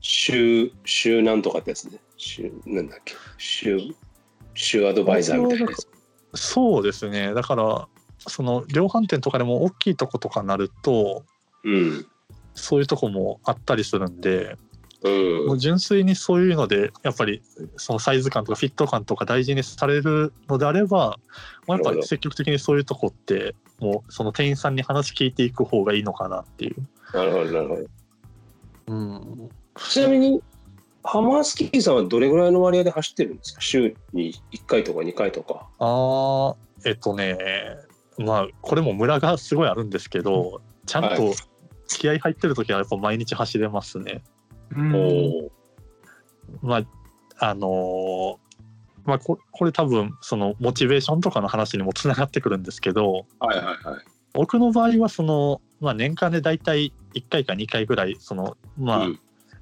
[0.00, 1.98] 週、週なんとかってやつね。
[2.16, 3.14] 週、なんだっけ。
[3.36, 3.80] 週、
[4.54, 5.66] 週アドバイザーみたいな。
[6.34, 11.24] そうですねだからその量販店とかでも大きいとことかなると
[11.64, 12.06] うん。
[12.54, 14.56] そういうとこもあったりするんで
[15.02, 15.46] うん。
[15.46, 17.42] もう純粋にそういうのでやっぱり
[17.76, 21.18] そのサイズ感とかフィット感とか大事にされるのであれば
[21.66, 26.76] もうやっぱり積極的にそういうとこってもうその店員さんに話聞いていく方がいいのかなっていう。
[27.14, 27.82] なるほど、なるほど。
[28.88, 30.42] うん、ちなみに、
[31.04, 33.60] ハマースキーさんはどれぐらいの割合で走ってるんですか？
[33.60, 35.68] 週に1回とか2回とか。
[35.78, 37.38] あーえっとね
[38.18, 41.34] まあこれもムラがすごいあるんですけどちゃんはと
[41.86, 44.22] 気合入ってる時はやっぱ毎日走れますね。
[44.76, 44.98] うんお
[45.46, 45.52] お。
[46.62, 46.84] まあ
[47.50, 48.48] あのー
[49.04, 54.04] まあここれ多分そのモチベーションとかの話にもつながってくるんですけどはいはいはい。
[54.34, 59.20] 僕の場合はその、まあ、年間で大体1回か2回ぐらいそのまあ、うん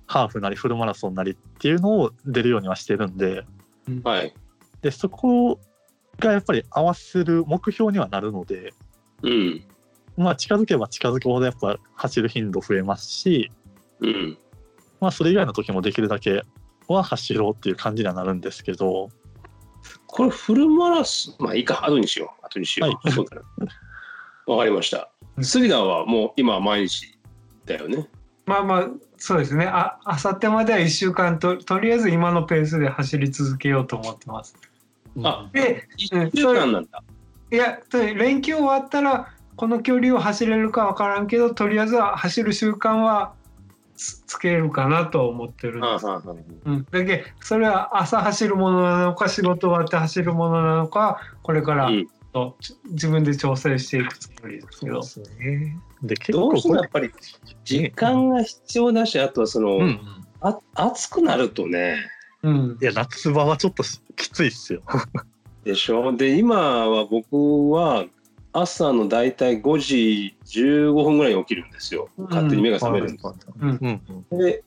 [0.09, 3.45] ハーフなりフルマラソンなりっていうのを出るようにはしてるんで
[4.05, 4.33] はい。
[4.81, 5.59] でそこ
[6.21, 8.73] がやっぱり合わせる目標にはなるので
[9.23, 9.65] うん。
[10.17, 13.51] まあ近づけば近づくほどやっぱ走る頻度増えますし
[14.01, 14.39] うん。
[15.01, 16.45] まあそれ以外の時もできるだけ
[16.89, 19.11] は走ろうっていう感じにはなるんですけど
[20.07, 22.47] これフルマラソン、まあいいか、後にしよう。
[22.47, 22.91] 後にしよう。
[22.91, 23.43] はいそうだな。
[24.47, 25.11] わかりました。
[25.43, 27.19] スリダーはもう今は毎日
[27.67, 28.09] だよね。
[28.47, 34.57] まあまあそうですねああさってまでは1週間ととりあえず今のペースで走り続けようと思ってます。
[35.25, 37.03] あで1週間なんだ。
[37.51, 43.35] いやと連休終わったらこの距離を走れるかわからんけどとりあえずは走る習慣は
[43.97, 46.07] つつけるかなと思ってるんです。
[46.67, 52.07] うん、だけそれは朝走るものなのか仕事終わって走るものなのかこれからうん
[52.37, 55.03] とち自分で調整していくつもりですけど。
[55.03, 55.79] すね。
[56.03, 57.11] で結どうしてもやっぱり
[57.65, 60.01] 時間が必要だし、あとはその、うん。
[60.43, 61.97] あ暑くなるとね、
[62.43, 62.79] うん。
[62.81, 63.83] いや夏場はちょっと
[64.17, 64.83] きついっすよ。
[65.65, 66.15] でしょ？
[66.15, 68.05] で、今は僕は
[68.59, 72.09] 朝のだいたい5時15分ぐらいに起きるんですよ。
[72.17, 73.29] 勝手に目が覚めるんです。
[73.61, 74.65] うんうんで、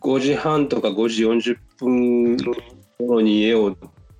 [0.00, 2.36] 5時半とか5時40分
[2.98, 3.76] 頃に家を、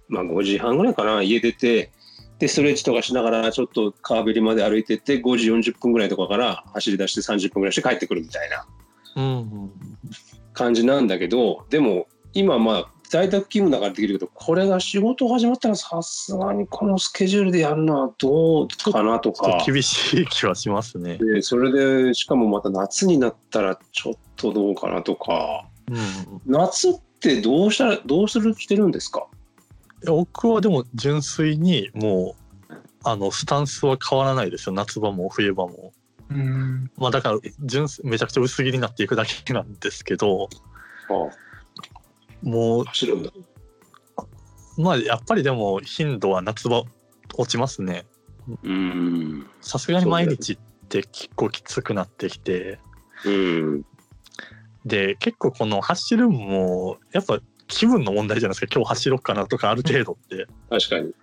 [0.09, 1.91] まあ5時半ぐらいかな、家出て、
[2.38, 8.67] で、ストレッチとかしながらちょっと川べりまで歩いてって、5時40分ぐらいとかから走り出して30分ぐらいして帰ってくるみたいな
[10.53, 19.62] 感じなんだけど、でも今まあ在宅勤務だからできるけど、これが仕事始まったらさすがにこのスケジュールでやるのはどうかなとか。
[19.66, 21.18] 厳しい気はしますね。
[21.18, 25.68] でそれでしかもまた夏になったらちょっとどうかなとか。
[25.90, 26.40] うん。
[26.46, 29.27] 夏ってどうしたらどうするしてるんですか？
[30.07, 32.35] 僕はでも純粋にも
[32.70, 34.72] うあのスタンスは変わらないですよ。
[34.72, 35.92] 夏場も冬場も。
[36.31, 36.90] うん。
[36.96, 40.48] まあだから純粋めちゃくちゃ薄着になっていくだけなんですけど
[42.42, 43.31] もう走るんだ。
[44.76, 46.85] まあやっぱりでも頻度は夏場
[47.37, 48.07] 落ちますね。
[48.62, 49.46] うん。
[49.61, 52.78] さすがに毎日って結構きつくなってきて。
[53.24, 53.87] うん。
[54.85, 58.74] で結構この走るのもやっぱ気分の問題じゃないですか。
[58.74, 60.46] 今日走ろうかなとかある程度って。
[60.68, 61.14] 確かに。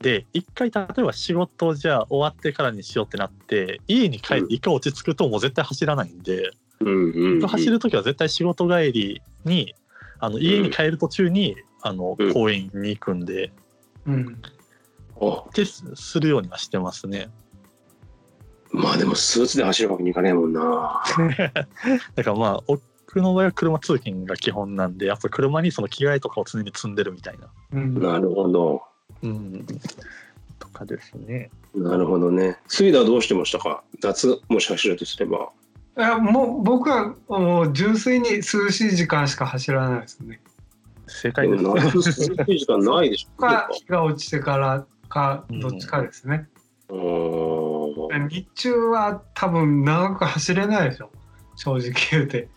[0.00, 9.74] で一回例えば仕事じゃあ終わってからにしようってなって家に帰って一回落ち着くともう絶対走らないんで、うん走る時は絶対仕事帰りに
[10.18, 13.52] あの家に帰る途中に、あのうん公園に行くんで
[14.06, 14.42] うん。
[15.20, 17.30] あですするようにはしてますね。
[18.70, 21.02] まあでもスーツで走るわけにいかねえもんな。
[22.14, 27.48] だからまあ僕の場合は車通勤が基本なんでやっぱ車にその着替えとかを常に積んでるみたいな。
[27.72, 28.82] うん、なるほど。
[29.22, 29.66] うん。
[30.58, 31.50] とかですね。
[31.74, 32.58] なるほどね。
[32.66, 33.82] スイダはどうしてましたか？
[34.02, 35.50] 夏もし走るとすれば。
[35.98, 40.40] いやもう僕はもう純粋に涼しい時間しか走らないですね。
[41.06, 41.64] 正解です。
[41.64, 43.36] 夏涼しい時間ないでしょ。
[43.40, 46.48] か日が落ちてからかどっちかですね。
[46.90, 51.10] うーん日中は多分長く走れないでしょ
[51.56, 52.48] 正直言うて。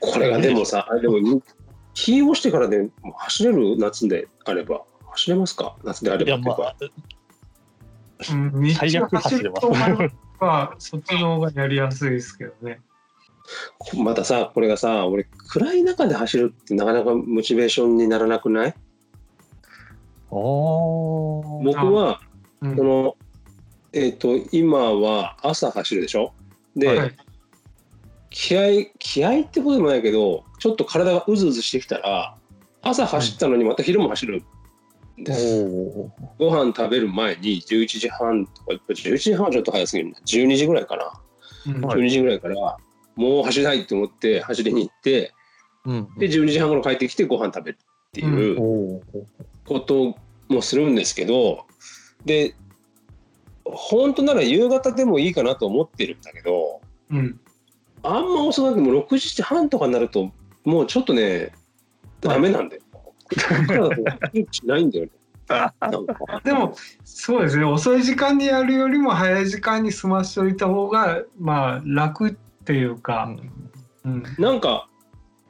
[0.00, 1.18] これがでもさ、あれでも
[1.94, 5.74] 日落ちてからでもう走れる夏であれば走れますか？
[5.82, 6.94] 夏であれいやまばいうか
[8.28, 9.66] あうん、日中最悪走れます
[10.38, 12.80] 走るとはそっちの方がやりやすいですけどね。
[13.96, 18.74] またさこれがさ俺暗い中で走るってなかなかモチベーションにならなくない？
[20.30, 21.64] おー。
[21.64, 22.20] 僕は
[22.60, 22.76] うん。
[22.76, 23.16] その
[23.92, 26.32] えっ、と今は朝走るでしょ？
[26.74, 27.16] で、はい。
[28.30, 32.36] 気合気合ってことでもないけどちょっと体がうずうずしてきたら
[32.82, 34.42] 朝走ったのにまた昼も走る
[36.38, 40.18] ご飯食べる前に11時半とか11時半はちょっと早すぎるな。
[40.26, 41.12] 12時ぐらいかな。
[41.74, 41.80] うん。
[41.80, 42.76] はい12時ぐらいから
[43.16, 45.32] もう走りたいと思って走りに行って
[45.84, 46.08] うん。
[46.18, 49.02] で12時半頃帰ってきてご飯食べるっていう
[49.66, 50.16] こと
[50.48, 51.66] もするんですけど
[52.24, 52.54] で
[53.64, 57.40] 本当なら夕方でもいいかなと思ってるんだけどうん。
[58.02, 60.30] あんま遅くなくても6時半とかになると
[60.64, 61.52] もうちょっとね
[62.20, 62.82] ダメなんだよ。
[64.50, 65.10] しないんだよね。
[66.42, 67.64] でもそうですね。
[67.64, 72.32] 遅い時間にやるよりも早い時間に済ましておいた方がまあ楽っ
[72.64, 73.30] ていうか、
[74.04, 74.24] うん。
[74.38, 74.88] なんか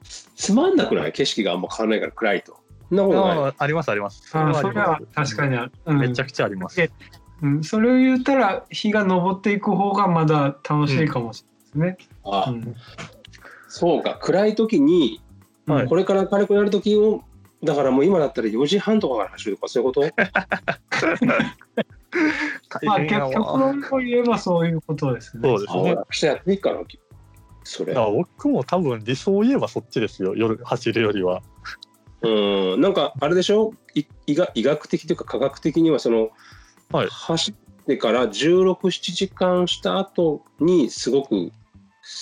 [0.05, 1.13] つつまんなくない？
[1.13, 2.59] 景色があんま変わらないから暗いと。
[2.91, 3.55] なことない？
[3.57, 4.23] ありますあります。
[4.37, 5.35] あそれはあります。
[5.35, 5.99] 確かにある、うん。
[5.99, 6.91] めちゃくちゃあります。
[7.43, 12.09] うん、それを言ったら日が昇っていく方がまだ楽しいかもしれないですね。
[12.25, 12.75] あうん。
[13.69, 14.19] そうか。
[14.21, 15.23] 暗い時に
[15.67, 15.87] はい。
[15.87, 17.25] これから軽くなる時を
[17.65, 20.03] だからもう今だったら4時半とかから走るとかそういうこと？
[21.27, 21.57] まあ
[22.81, 25.49] 大変やわ極論を言えばそういうことですね。
[25.49, 25.91] そうですね。
[25.93, 26.81] あ明日やっていいかな？
[27.65, 27.95] それ。
[27.95, 31.43] 僕も多分理想を言えばそっちですよ夜走るよりは。
[32.23, 32.81] うん。
[32.81, 33.73] なんかあれでしょ？
[33.95, 36.31] い医学医学的というか科学的にはその、
[36.93, 37.09] はい。
[37.11, 41.51] 走ってから1617時間した後にすごく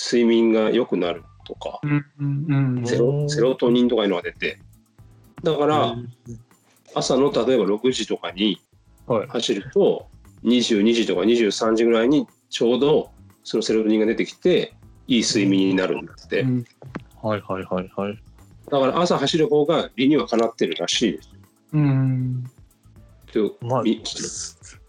[0.03, 1.81] 睡眠が良くなるとか。
[1.83, 2.87] うんうんうん。
[2.87, 4.59] セロセロトニンとかいうのが出て
[5.45, 5.97] だから
[6.95, 8.61] 朝の例えば6時とかに
[9.07, 9.29] はい。
[9.29, 10.09] 走ると
[10.45, 13.11] 22時とか23時ぐらいにちょうど
[13.43, 14.75] そのセロトニンが出てきて
[15.07, 16.65] いい睡眠になるんだって、うん。
[17.23, 18.19] はいはいはいはい。
[18.71, 21.31] だから朝走る方が理にはかなってるらしいです。
[21.73, 22.45] うん。
[23.33, 23.83] とまあ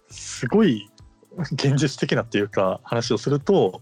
[0.10, 0.90] すごい
[1.52, 3.82] 現実的なっていうか話をすると、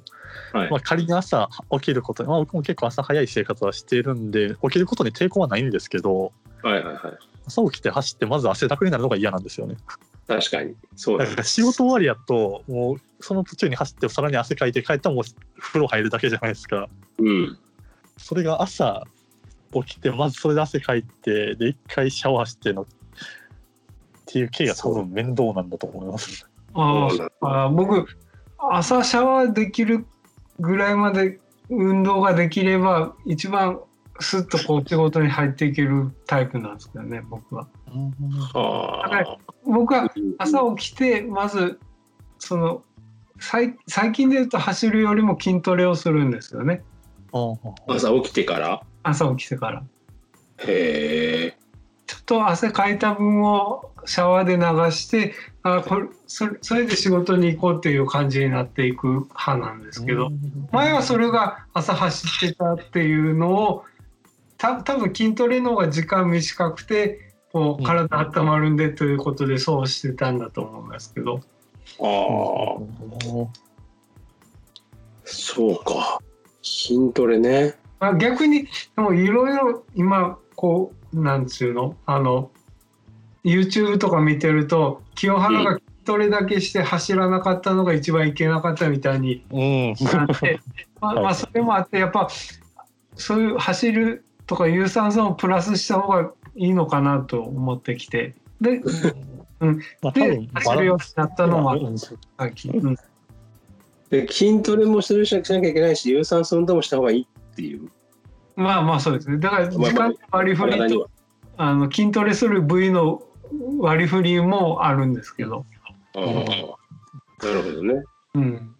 [0.53, 0.71] はい。
[0.71, 6.31] まあ、仮に朝起きることに、まあ、僕も結構朝早い生活はしているんで起きることに抵抗はないんですけど
[6.63, 6.97] はいはいはい。
[7.45, 9.75] 朝起きて走ってまず汗だくになるのが嫌なんですよね。
[10.27, 10.75] 確かに。
[10.95, 15.23] そうから仕事終わりやともうその途中に走ってさらに汗かいて帰ったらもう
[15.59, 16.87] 風呂入るだけじゃないですか。
[17.19, 17.57] うん。
[18.17, 19.05] それが朝
[19.73, 22.85] 起きてまずそれで汗かいてで一回シャワーしてのっ
[24.25, 26.47] ていう経が多分面倒なんだと思います。
[26.75, 27.09] あ
[27.41, 28.07] あ僕
[28.57, 30.05] 朝シャワーできる
[30.59, 31.39] ぐらいまで
[31.69, 33.79] 運動ができれば一番
[34.19, 37.67] スッとこう仕事に入っていけるタイプなんですけどね僕は。
[38.53, 39.37] はあ。
[39.65, 41.79] 僕は朝起きてまず
[42.37, 42.83] その
[43.39, 46.83] 最最近で言うと走るよりも筋トレをするんですよね。
[47.87, 48.81] 朝起きてから？
[49.01, 49.83] 朝起きてから。
[50.59, 51.57] へえ
[52.05, 60.29] ちょっと汗かいた分をシャワーで流してあこれそれそれで仕事に行こうっていう感じになっていく派なんですけど。
[60.71, 63.85] 前はそれが朝走ってたっていうのを
[64.57, 68.07] た多分筋トレの方が時間短くてこう体
[68.41, 71.39] 温まるんでということでそうしてたんだと思いますけど。
[71.99, 73.63] ああ
[75.25, 76.19] そうか。
[76.61, 77.75] 筋トレね。
[77.99, 81.95] まあ逆にでもいろいろ今こうなんつうの？
[82.05, 82.51] あの
[83.43, 89.93] YouTube とか見てると清原が筋トレだけして走らなかったのが一番いけなかったみたいにうん。
[90.05, 90.59] なって
[90.99, 91.23] まあ、はい。
[91.23, 92.29] まあそれもあってやっぱ
[93.15, 98.35] そういう走るとか有酸素をプラスした方がいいのかなと思ってきて。
[98.61, 98.81] で
[100.01, 102.19] まあ多で分走るようになったのもうん最
[102.53, 102.95] 近、うん。
[104.09, 107.89] で筋トレもするしなきゃいけないし有酸素運動もした方がいいっていう
[108.55, 111.09] まあまあそうですねだから時間の割り振りと
[111.57, 113.21] あの筋トレする部位の
[113.79, 115.65] 割り振りもあるんですけど。
[116.15, 116.23] ああ
[117.45, 118.03] なるほどね。
[118.35, 118.75] うん。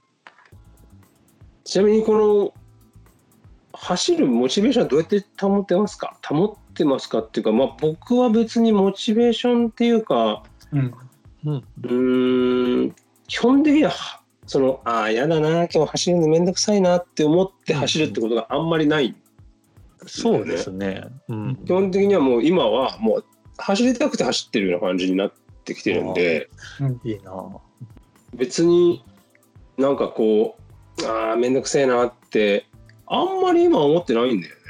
[1.63, 2.53] ちなみにこの
[3.73, 6.17] 走るモチベーションはどうやって保ってますか？
[6.25, 10.93] 保ってますかっていうか、まあ、僕は別にモチベーションっていうかうん。
[11.45, 11.51] う
[11.93, 12.95] んん
[13.27, 19.15] 基本的にははそのああやだな今日走るのめんどくさいなって思って走るってことがあんまりない、
[20.07, 21.05] そうですね。
[21.27, 21.55] うん。
[21.65, 23.25] 基本的にはもう今はもう
[23.57, 26.49] 走りたくて走ってるような感じになってきてるんで
[27.03, 27.59] いいなぁ
[28.35, 29.03] 別に
[29.77, 30.57] なんかこ
[31.01, 32.65] うああめんどくせえなって
[33.05, 34.61] あんまり今は思ってないんだよね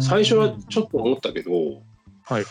[0.00, 1.74] 最初はちょっと思ったけど、はい
[2.32, 2.44] はい。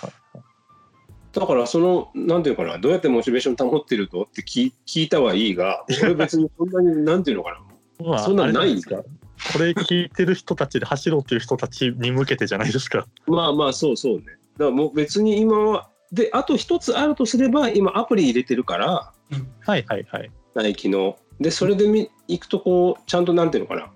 [1.31, 7.61] だからそのなんていうのかなどうやってモチベーション保ってるとって聞聞いたはいいが俺別にそんなになんていうのかな
[8.05, 9.09] まあ、そんなのないあれじゃですか。
[9.53, 13.07] これ聞いてる人たちで走ろうっていう人たちに向けてじゃないですか。
[13.27, 14.25] まあまあそうそうね
[14.57, 19.13] だからもう別に今はであと一つあるとすれば今アプリ入れてるから
[19.61, 20.31] はいはいはい。
[20.55, 23.91] ナイキのでそれでみ行くとこうちゃんとなんていうのかな、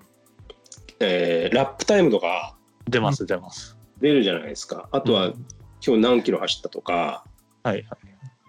[1.00, 2.56] えーラップタイムとか
[2.88, 3.78] 出ます出ます。
[4.00, 5.46] 出るじゃないですかあとは、うん
[5.86, 7.26] 今日何キロ走ったとか、
[7.62, 7.86] はいはい。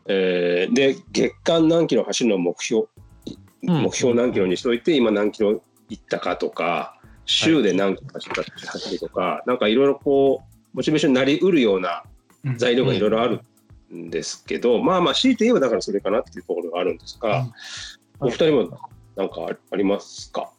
[0.07, 2.85] えーで月間何キロ走るのを目標
[3.65, 12.05] うん目標何キロにしといて今何キロ行ったかとか週で何キロ走ったか走るとか、なんかいろいろこうモチベーションになりうるような
[12.45, 12.59] うん。
[12.59, 13.41] 材料がいろいろある
[13.95, 17.47] んですけど、まあまあ強いて言えばだからそれかなっていうところがあるんですが、
[18.21, 18.79] お二人も
[19.17, 20.51] なんかあありますか？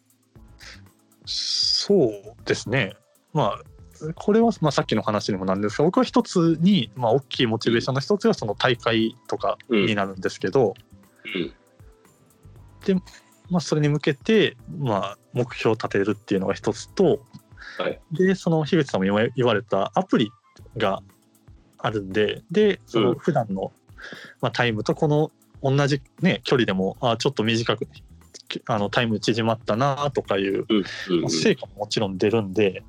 [1.26, 2.12] そう
[2.46, 2.96] ですね。
[3.34, 10.74] まあ、これは、まあ、さっきの話にもなんですが、僕は一つに、まあ、大きいモチベーションの一つがその大会とかになるんですけど、
[13.50, 17.26] まあ、それに向けて、まあ、目標を立てるっていうのが一つと、
[17.78, 18.00] はい。
[18.12, 20.32] で、その樋口さんも言われたアプリ
[20.78, 21.02] が
[21.78, 23.72] あるんで、で、その普段の、
[24.42, 25.32] まあ、タイムとこの
[25.62, 27.88] 同じ、ね、距離でも、あちょっと短く、
[28.68, 30.66] あのタイム縮まったなとかいう、
[31.22, 32.84] まあ成果ももちろん出るんで、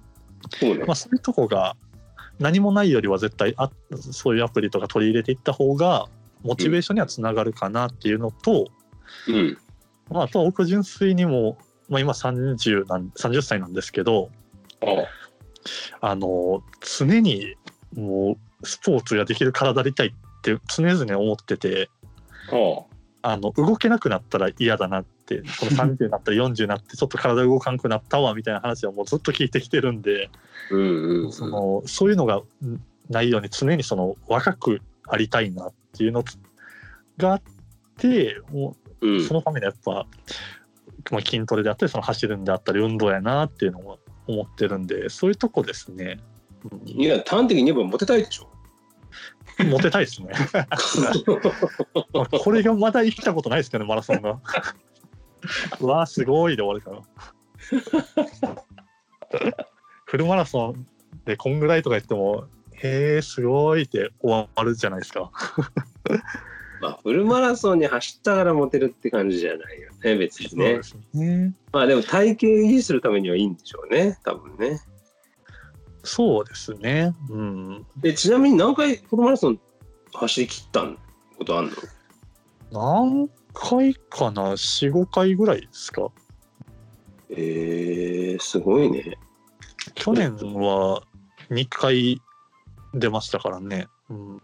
[0.60, 0.84] そうね。
[0.84, 1.76] まあ、そういうとこが
[2.38, 6.06] 何もないよりは絶対あそういうアプリとか取り入れていった方が
[6.42, 8.68] モチベーションにはつながるかなっていうのと、
[9.28, 9.58] うん
[10.10, 14.30] まあ、あとは僕純粋にも、まあ、今30なん30歳なんですけど
[16.00, 17.56] ああの常に
[17.94, 20.10] もうスポーツができる体でいたいっ
[20.42, 21.90] て常々思ってて
[22.52, 30.30] ああの動けなくなったら嫌だなってこの30になったら40 になってちょっと体動かんくなったわみたいな話はもうずっと聞いてきてるんで。
[31.30, 32.44] そのそういうのがん
[33.08, 36.24] ないように常にその若くありたいなっていうの
[37.18, 37.42] があっ
[37.98, 40.06] てもううんそのためにやっぱ、
[41.10, 46.18] まあ、筋トレであったりその走るんであったり運動やなっていうのを思ってるんでそういうとこですね。
[46.70, 48.48] うんいや端的に言えばモテたいでしょ
[49.70, 50.30] モテたいですね。
[52.12, 54.40] ま あこれがまだ生きたことないですけどねマラソンが。
[55.80, 57.02] う わあすごいで終わるから。
[60.04, 60.86] フルマラソン
[61.24, 62.46] でこんぐらいとか言っても
[62.82, 65.30] へえすごいって終わるじゃないですか。
[66.80, 71.54] まあフルマラソンに走ったからモテるって感じじゃないよね別にねすね。
[71.72, 74.80] まあでも体型維持するためにはいいんでしょうね多分ね
[76.04, 77.14] そうですね。
[77.30, 77.86] うん。
[77.96, 79.60] でちなみに何回フルマラソン
[80.12, 80.84] 走り切った
[81.36, 81.72] ことあんの？
[82.72, 86.08] 何回かな？4、5回ぐらいですか。
[87.30, 89.18] えー、すごいね
[89.94, 91.02] 去年は
[91.50, 92.20] 2回
[92.94, 93.88] 出ましたからね。
[94.08, 94.42] うん、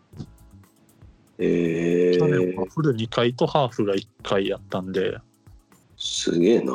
[1.44, 5.18] え去年はー、フル2回とハーフが1回やったんで、
[5.96, 6.74] すげえな。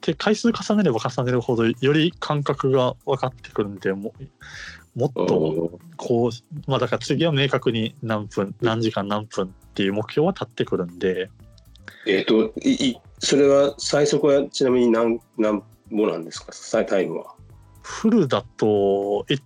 [0.00, 4.14] で回数重ねれば重ねるほどより感覚が分かってくるんでも
[4.94, 11.30] もっとおこうまあだから次は明確に何分何時間何分っていう目標は立ってくるんで。
[12.06, 16.52] えっ、といいそれは最速はちなみに何何歩なんですか？
[16.52, 17.34] 最タイムは。
[17.82, 19.36] フルだとい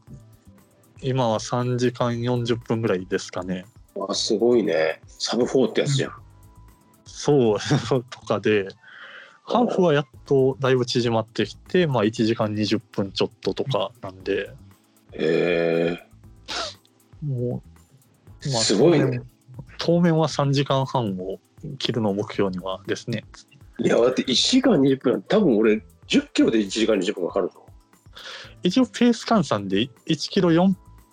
[1.03, 3.67] 今は3時間40分ぐらいですかね。
[4.09, 5.01] あすごいね。
[5.07, 6.13] サブ4ってやつじゃん、
[7.05, 7.59] そう
[8.09, 8.69] とかで
[9.45, 14.51] ハーフはやっとだいぶ縮まってきてまあ1時間20分ちょっととかなんで。
[15.13, 16.09] へえ。
[17.27, 17.63] も
[18.41, 19.21] う、すごいね。
[19.79, 21.39] 当面は3時間半を
[21.79, 23.25] 切るのを目標にはですね。
[23.79, 27.67] いやだって1時間20分多分俺10キロで1時間20分かかるぞ。
[28.63, 30.73] 一応ペース換算で1キロ4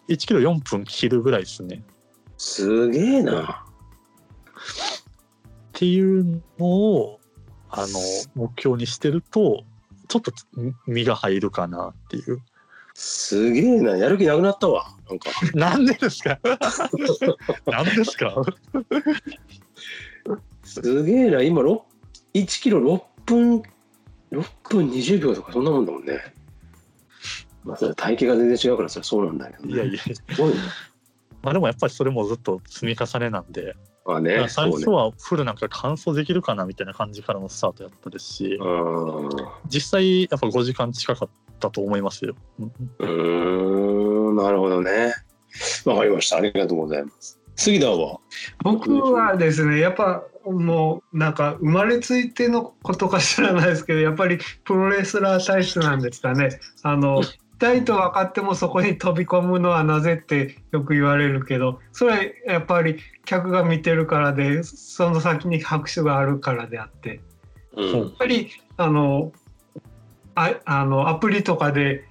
[0.09, 1.83] 1キロ4分切るぐらいですね。
[2.37, 3.65] すげえな。
[3.65, 3.69] っ
[5.73, 7.19] ていうのを
[7.69, 7.99] あの
[8.35, 9.63] 目標にしてると
[10.07, 10.31] ちょっと
[10.87, 12.39] 身が入るかなっていう。
[12.95, 14.87] すげえな、やる気なくなったわ。
[15.07, 15.29] なんか。
[15.55, 16.39] なんでですか？
[17.67, 18.35] なんですか？
[20.63, 21.79] すげえな、今6、
[22.33, 23.57] 1キロ6分、
[24.31, 26.33] 6分20秒とかそんなもんだもんね。
[27.69, 29.73] まあ、それ体型が全然違うからそれそうなんだけど、ね。
[29.73, 29.99] いやいや。
[29.99, 30.55] すごいね。
[31.41, 34.71] まあでもやっぱりそれもずっと積み重ねなんで、まあね、最。
[34.71, 39.27] 初はフルなんか完走できるかなみたいな感じからのスタートやったですし、うん。
[39.27, 39.29] う
[39.67, 42.35] 実際やっぱ5時間近かったと思いますよ。
[42.99, 45.13] うん、なるほどね。
[45.85, 46.37] わかりました。
[46.37, 47.39] ありがとうございます。
[47.55, 48.19] 杉田は？
[48.63, 57.21] 僕はですねやっぱもうなんか生まれついてのことか知らないですけどやっぱりプロレスラー体質なんですかねあの
[57.59, 67.19] 痛いと分かってもそこに飛び込むのはなぜってよく言われるけどそれはやっぱり客が見てるからでその先に拍手があるからであって
[67.75, 69.33] うんやっぱりあの
[70.35, 72.05] ああのアプリとかで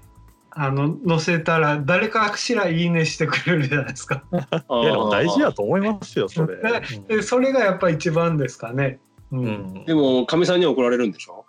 [0.51, 4.25] あの載せたら誰かしらいいねしてくれるじゃないですか。
[4.33, 6.57] いやでも大事やと思いますよ、それ。
[7.07, 8.99] でそれがやっぱ一番ですかね。
[9.31, 11.45] ううんんでも、かみさんには怒られるんでしょ？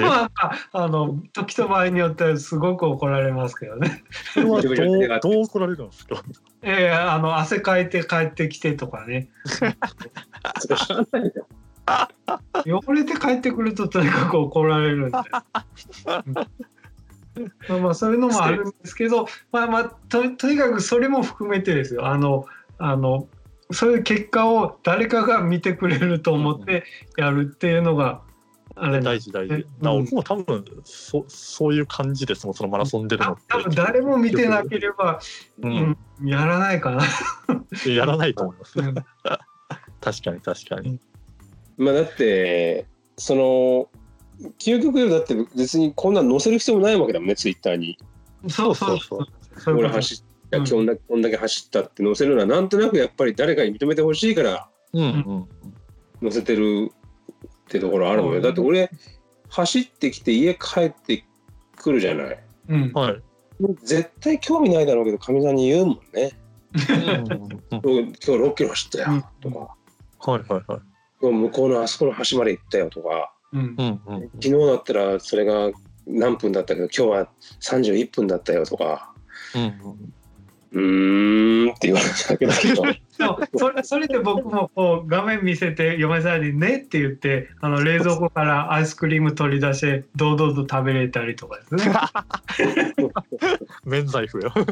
[0.00, 4.02] まあ、あの時と場合によってはすごく怒られますけどね。
[4.34, 4.74] それはどう
[5.34, 6.22] どう怒られるんですか？
[6.62, 9.28] ええあの汗かいて帰ってきてとかね。
[12.66, 15.18] 汚れて帰ってくるととにかく怒られるんで。
[17.36, 22.06] う んまあまあそういうのもあるんですけど、まあまあととにかくそれも含めてですよ。
[22.06, 22.46] あの
[22.78, 23.28] あの
[23.70, 26.84] そういう結果を誰かが見てくれると思って
[27.16, 28.22] やるっていうのが
[28.80, 29.54] あれ大事大事。
[29.54, 33.42] うんだから僕も多分そそういう感じですもん、そのマラソン出るのって。
[33.48, 35.20] 多分誰も見てなければ、
[35.60, 37.04] ううんん、やらないかな。
[37.90, 38.78] やらないと思います。
[38.78, 38.94] うん
[40.00, 41.00] 確かに確かに。
[41.76, 43.88] まあだってその
[44.58, 47.98] 究極よだって別にこんなん載せる必要もないわけだもんねツイッターに
[48.48, 49.26] そうそうそう。
[49.60, 55.48] そういうこと俺走っうん今日だけこんだけ走ったって載せるのはなんとなくやっぱり誰かに認めてほしいからうんうん。
[56.22, 56.92] 載せてる
[57.68, 58.34] ってところあるのうん。
[58.36, 58.90] よだって俺
[59.50, 61.24] 走ってきて家帰って
[61.76, 62.38] くるじゃない。
[62.68, 62.92] うん。
[62.92, 63.22] はい。
[63.84, 66.32] 絶対興味ないだろうけどかみさんに言うもんね。
[66.72, 69.58] 今日今日6キロ走ったよとか。
[70.30, 71.32] はいはいはい。
[71.32, 73.32] 向こうのあそこの端まで行ったよとか。
[73.52, 73.76] うん。
[73.78, 74.30] うんうん。
[74.40, 75.70] 昨日だったらそれが
[76.06, 77.28] 何分だったけど今日は
[77.60, 79.12] 31分だったよとか。
[79.54, 80.12] うん
[80.72, 80.82] うん。
[80.82, 82.82] うーんって言われただけだけど
[83.58, 91.94] それそれで僕もこう画面見せて嫁さんに「ね」って言ってあの冷蔵庫からアイスクリーム取り出して堂々と食べれたりとかですね。
[93.84, 94.52] 免罪符よ。
[94.52, 94.64] こ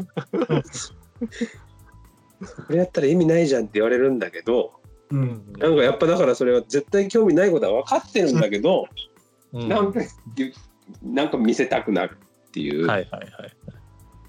[2.69, 4.73] れやったら意味ないじゃんって言われるんだけど
[5.09, 8.87] うんなんかやっぱだからそれは絶対興味ないことは分かってるんだけど、
[9.53, 10.01] うんなんか
[11.01, 12.17] なんか見せたくなる
[12.47, 13.55] っていう、はいはいはい。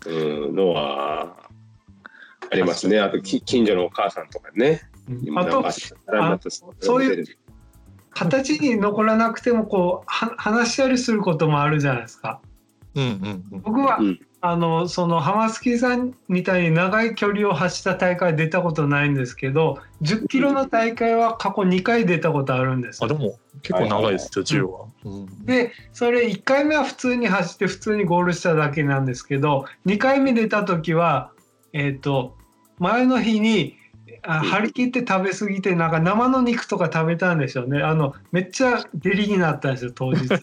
[0.06, 1.47] うんのは
[2.50, 3.00] ありますね。
[3.00, 4.82] あとき近所のお母さんとかね。
[5.36, 5.64] あと
[6.80, 7.24] そういう
[8.10, 12.40] 形に残らなくてもこうは話したりすることもあるじゃないですか。
[12.94, 13.60] うんうんうん。
[13.60, 14.20] 僕は、うん。
[14.40, 24.86] あのその浜月さんみたいに長い距離を走った大会出たことないんですけど10キロの大会は過去2回出たことあるんですあ、でも結構長いですよ、10は。
[25.04, 25.44] うん。
[25.44, 31.32] でそれ1回目は普通に走って普通にゴールしただけなんですけど2回目出た時は
[31.72, 32.36] えっ、と
[32.78, 33.76] 前の日に
[34.22, 40.28] あ張り切って食べ過ぎてなんか生の肉とか食べたんでしょうねあのめっちゃ下痢になったんですよ当日。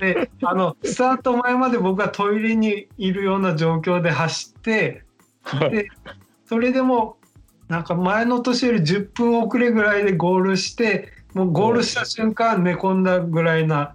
[0.00, 5.04] であのスタート前まで僕はトイレにいるような状況で走って
[5.70, 5.88] で
[6.46, 7.18] それでも
[7.68, 13.94] なんか前の年より10分遅れぐらいでゴールしてもうゴールした瞬間寝込んだぐらいな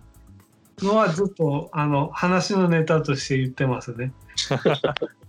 [0.79, 4.13] のはずっとあの話のネタとして言ってますね。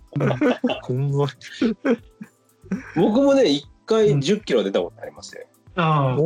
[2.95, 5.45] 僕もね1回うん10キロ出たことありますよ、
[5.75, 6.17] ああ。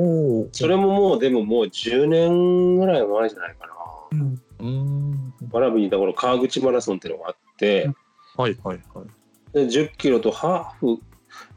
[0.51, 3.05] それももうでももう10年ぐらい。
[3.05, 3.55] 前じゃない。
[3.55, 3.73] かな
[4.11, 5.33] うんうん。
[5.51, 5.89] 蕨にい。
[5.89, 7.11] た頃川口マラソンってい。
[7.11, 7.89] うのがあって、
[8.37, 8.57] はい。
[8.63, 8.81] はい。
[8.93, 9.07] はい。
[9.53, 11.01] で10キロとハーフ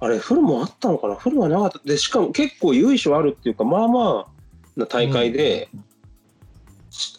[0.01, 3.53] あれフルもあったのかなフルはなかったでしかも結構由緒あるってい。
[3.53, 4.33] うかまあまあ
[4.77, 5.68] な大会で、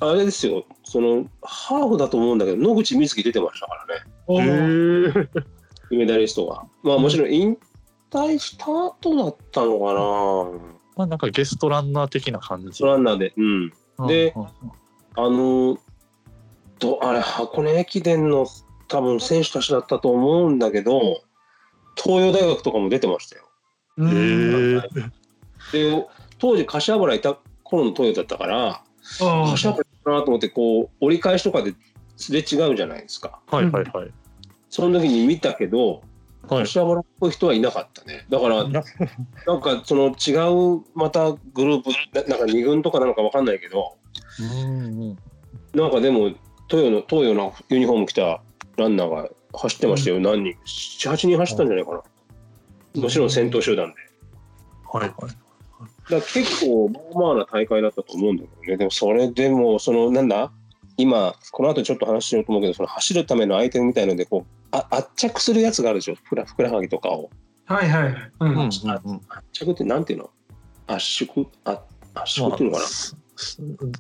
[0.02, 5.30] あれですよそのハーフだと思うんだけど野口みずき出てましたからねえ。
[5.90, 7.58] 金メダリストがまあもちろん引
[8.10, 10.76] 退した後だったのかな。
[10.98, 12.84] まあなんかゲストランナー的な感じ。
[12.84, 13.74] ランナーでうん。
[14.08, 14.50] でうんうん
[15.18, 15.78] あの
[16.80, 18.48] とあれ箱根駅伝の
[18.88, 21.22] 多分選手たちだったと思うんだけど
[21.96, 23.44] 東洋大学とかも出てましたよ。
[23.98, 24.10] うん。
[24.10, 24.82] へえ。
[25.72, 26.08] で
[26.38, 28.84] 当時柏原いた頃の東洋だったからあ
[29.22, 31.74] あ柏原かなと思ってこう折り返しとかで
[32.18, 33.40] すれ違うじゃないですか。
[33.48, 34.12] はいはいはい。
[34.70, 36.02] その時に見たけど、はい
[36.48, 38.28] 柏原っぽい人はいなかったね。
[38.30, 38.84] だから、なんか
[39.84, 43.98] その違うまたグループ、ななんか2軍とかなのかわかんないけど、
[44.40, 45.18] うんうん
[45.74, 46.30] なんかでも、
[46.70, 48.42] 東洋の、東洋のユニフォーム着た
[48.78, 50.54] ランナーが走ってましたよ、何人。
[50.66, 51.92] 7、8人走ったんじゃないか
[52.96, 53.02] な。
[53.02, 53.96] もちろん先頭集団で。
[54.86, 56.12] はいはい。
[56.12, 58.78] だ結構、まあまあな大会だったと思うんだけどね。
[58.78, 60.52] でもそれでも、その、なんだ？
[60.98, 66.16] 今、この後ちょっと話しようと思うけど、その走るためのアイテムみたいので、こう、あ圧着するやつがあるでしょ？
[66.16, 67.30] ふくらふくらはぎとかを。
[67.66, 68.32] はいはいはい。
[68.40, 68.68] うんうんうんうん。
[68.68, 68.74] 圧
[69.54, 70.30] 着ってなんていうの？
[70.88, 71.48] 圧縮？
[71.66, 71.82] あ
[72.14, 72.90] 圧縮っていうのかな、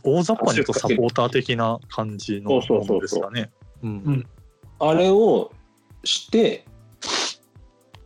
[0.04, 3.52] 大雑把に言うとサポーター的な感じのそうそうそうそうものですかね。
[3.84, 4.28] うん
[4.80, 5.52] あれを
[6.04, 6.66] して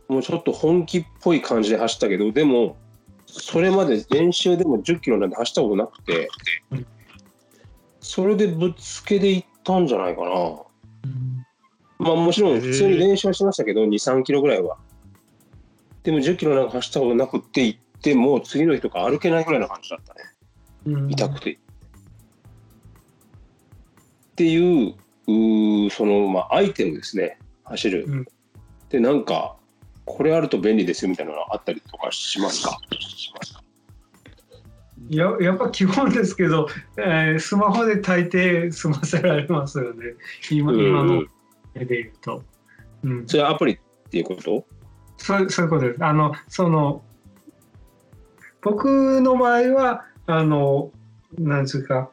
[0.08, 2.76] もうちょっと本気っぽい感じで走ったけどでも
[3.26, 6.28] それまで練習でも1 0キロなんて走ったことなくて
[6.70, 6.86] うん
[8.12, 10.30] それでぶっつけでいったんじゃないかな。
[10.30, 10.32] う
[11.06, 11.46] ん。
[12.00, 14.78] まあもちろん普通に練習はしましたけど23キロぐらいは。
[16.02, 20.20] でも1 0キロなんか走ったことなくって行ってもう次の日とか歩けないぐらいな感じだったね。
[20.86, 21.10] うん。
[21.12, 21.52] 痛くて。
[21.52, 21.58] っ
[24.34, 24.94] ていう
[25.92, 27.38] その、まあ、アイテムですね。
[27.62, 28.06] 走る。
[28.08, 28.26] うん。
[28.88, 29.54] でなんか
[30.04, 32.76] これあると便利ですよみたいなのあったりとかしますか？
[35.08, 40.14] ややっぱ基本ですけど、えースマホで大抵済ませられますよね。
[40.50, 41.24] 今今の
[41.74, 42.44] 絵で言うと。
[43.02, 43.78] うん、それはアプリっ
[44.10, 44.66] ていうこと？
[45.16, 46.04] そうそういうことです。
[46.04, 47.02] あのその
[48.62, 50.90] 僕の場合はあの
[51.38, 52.10] なんですか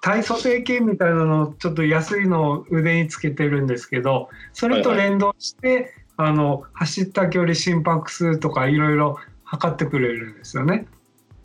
[0.00, 10.86] 体組成計みたいなのをちょっと安いのを腕につけてるんですけどそれと連動して、あの走った距離心拍数とかいろいろ測ってくれるんですよね。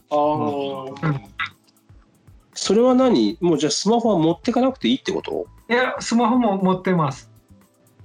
[0.10, 1.22] ああ、
[2.54, 3.38] それは何？
[3.42, 5.48] もうじゃあスマホは持ってかなくていいってこと？
[5.70, 7.32] いやスマホも持ってます。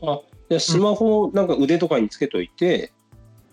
[0.02, 2.92] あじゃあスマホをなんか腕とかにつけといて、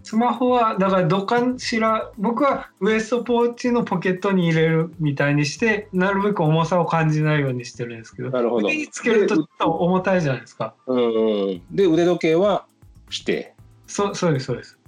[0.03, 8.31] スマホはだからどっかしら僕はウエストポーチのポケットに入れるみたいにしてなるべく重さを感じないようにしてるんですけど。
[8.31, 8.67] なるほど。
[8.67, 10.73] 腕につけるとちょっと重たいじゃないですか。
[10.87, 12.65] うんうん、で腕時計は
[13.09, 13.53] して。
[13.85, 14.79] そうそうですそうです。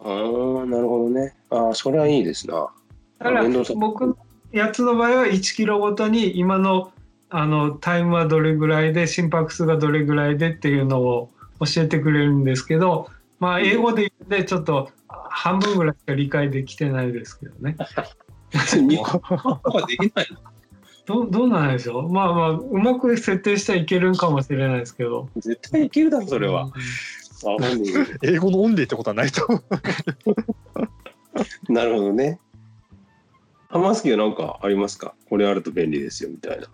[0.00, 0.12] ああ
[0.66, 1.34] なるほどね。
[1.48, 2.68] ああそれはいいですな
[3.18, 3.44] だから
[3.74, 4.16] 僕の
[4.52, 6.92] やつの場合は1キロごとに今の
[7.28, 13.10] あのタイムはどれぐらいで心拍数がどれぐらいでっていうのを教えてくれるんですけど
[13.40, 17.76] まあ英語で言ってちょっと半分ぐらいしか理解できてないですけどね。
[18.52, 19.20] 日本
[19.62, 20.26] 語はできない。
[21.06, 22.12] どうどうなんでしょう。
[22.12, 25.28] まあまあうまく設定したらいけるんかもしれないですけど。
[25.36, 26.70] 絶対いけるだろそれは。
[28.22, 29.46] 英語のオンリーってことはないと。
[31.68, 32.40] なるほどね。
[33.78, 35.14] 浜崎は何かありますか？
[35.28, 36.66] これあると便利ですよみたいな。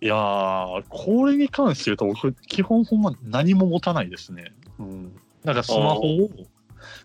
[0.00, 4.52] いやー、これに関して言うと、僕、基本ほんま何も持たないですね。
[4.78, 5.16] うん。
[5.44, 6.30] なんかスマホを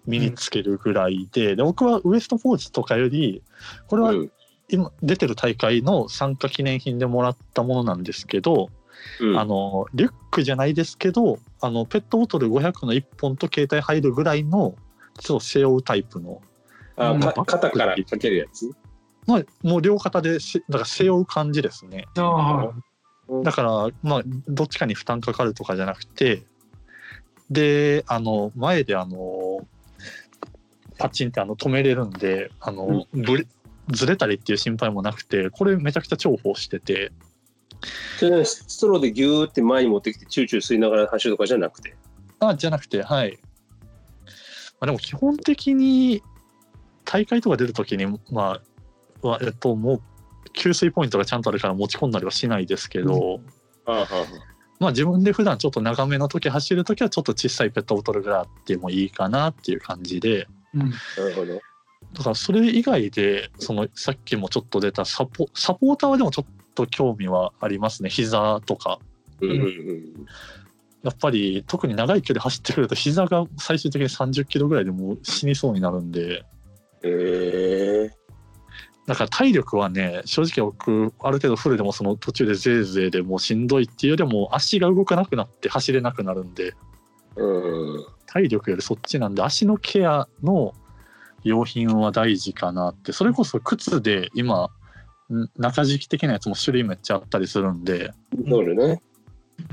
[0.06, 3.42] 身につけるぐらいで、で僕はウエストポーチとかより、
[3.88, 4.32] これはうん
[4.72, 8.70] 今出てる大会の参加記念品でもらったものなんですけど、
[9.20, 14.76] うんあのリュックじゃないですけどあのペットボトル500の1本と携帯入るぐらいの
[15.20, 16.42] ちょっと背負うタイプの、
[17.00, 17.46] あかうん。
[17.46, 18.70] 肩からかけるやつ？
[19.28, 22.06] まあ、もう両肩でしだから背負う感じですね。
[22.18, 22.72] あ
[23.44, 26.44] だからまあどっちかに負担かかるとかじゃなくて
[27.52, 29.68] であの前であの
[30.98, 33.48] パチンってあの止めれるんであの、ぶれ
[33.92, 37.12] ずれたりっていう心配もなくてこれめちゃくちゃ重宝してて。
[38.18, 41.96] それねストローでギューって前に持ってきてチューチュー吸いながら走るとかじゃなくて？
[42.40, 44.32] あじゃなくてはい、ま
[44.82, 46.22] あ、でも基本的に
[47.12, 48.62] 大会とか出るときにま
[49.24, 50.02] あはえっともう
[50.54, 53.42] 給水ポイントがちゃんとあるから持ち込んだりはしないですけど、
[53.86, 54.08] あああ
[54.80, 60.48] まあ自分で普段ちょっと長めの時走る時はちょっと小さいペットボトルぐらいあってもいいかなっていう感じで。
[60.76, 60.80] うん。
[60.82, 61.56] なるほど。
[62.14, 68.10] だからそれ以外でそのさっきもちょっと出たサポサポーターはでもちょっと興味はありますね。
[68.10, 69.00] 膝とか。
[69.42, 69.70] うんうんうん。
[71.04, 76.44] やっぱり特に長い距離走ってくると膝が最終的に30キロぐらいでもう死にそうになるんで
[77.04, 78.20] ええ
[79.08, 86.76] だから体力はね正直僕ある程度フルでもその途中でぜいぜいでもうしんどいっていうよりはもう足が動かなくなって走れなくなるんで
[87.36, 88.06] うん。
[88.28, 90.74] 体力よりそっちなんで足のケアの
[91.44, 94.70] 用品は大事かなってそれこそ靴で今
[95.34, 98.14] ん中敷き的なやつも種類めっちゃあったりするんで
[98.76, 99.02] ね。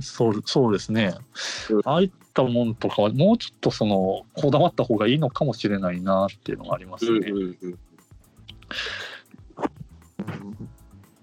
[0.00, 1.14] そうそうですね。
[1.70, 1.80] うん。
[1.84, 7.30] ああいったもんとかはもうちょっとそのこだわった方がいいのかもしれないなっていうのがありますね。
[7.30, 7.78] うん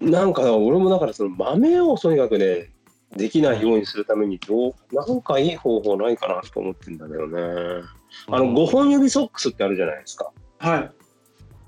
[0.00, 2.70] なんか俺もだからその豆をとにかくね
[3.16, 7.82] できないようにするためにどうなんかいい方法ないかなと思ってんだけどね。
[8.28, 10.30] あの5本指ソックスってあるじゃないですか。
[10.58, 10.90] はい。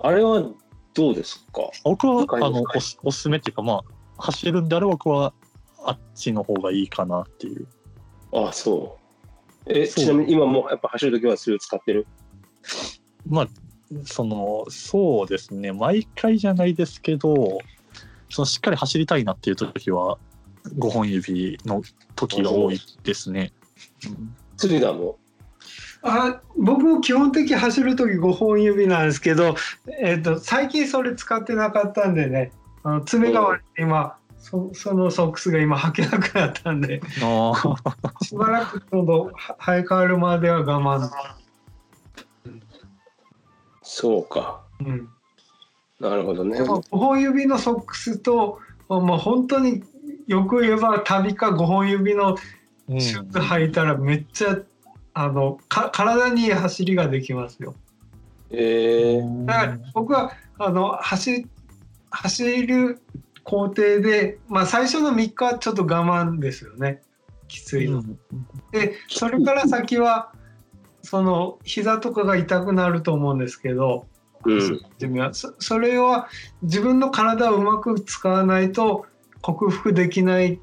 [0.00, 0.42] あれは
[0.92, 1.70] どうですか？
[1.84, 3.82] 僕はあのおすおすすめっていうかまあ
[4.18, 5.32] 走るんであれば僕は
[5.88, 7.66] あっちの方がいいかなっていう。
[8.32, 8.98] あそ
[9.66, 9.72] う。
[9.72, 10.04] えそう。
[10.04, 12.06] ちなみに今もやっぱ走るときはそれを使ってる？
[13.28, 13.48] まあ
[14.04, 15.72] そのそうですね。
[15.72, 17.58] 毎回じゃないですけど
[18.28, 20.18] そのしっかり走りたいなっていう時は
[20.78, 21.82] 5本指の
[22.16, 23.52] 時が多いですね。
[24.56, 25.18] 釣りだも？
[26.02, 29.56] あ僕も基本的に走る時5本指なんですけど、
[30.00, 32.52] えっと最近それ使ってなかったんでね
[32.84, 34.16] あの爪代わりに今
[34.48, 37.00] そそのソックスが今履けなくなったんで。
[37.20, 41.10] ああしばらくちょうどは生え変わるまでは我慢、
[43.82, 44.62] そうか。
[44.78, 45.08] うん、
[45.98, 46.58] なるほどね。
[46.58, 49.82] でも5本指のソックスともう本当に
[50.28, 52.36] よく言えば旅か5本指の
[52.88, 53.00] うん。
[53.00, 54.58] シューズ履いたらめっちゃ
[55.12, 57.74] あのか体にいい走りができますよ。
[58.50, 61.48] えー、だから僕はあの走
[62.10, 63.00] 走る
[63.46, 67.00] 工程で、まあ、最初の3日はちょっと我慢ですよね。
[67.46, 68.02] きついの。
[68.72, 70.32] でそれから先は
[71.02, 74.08] その膝とかが痛くなると思うんですけど、
[74.44, 74.58] うん。
[74.58, 75.32] 自分は。
[75.32, 76.28] そそれは
[76.62, 79.06] 自分の体をうまく使わないと
[79.42, 80.60] 克服できない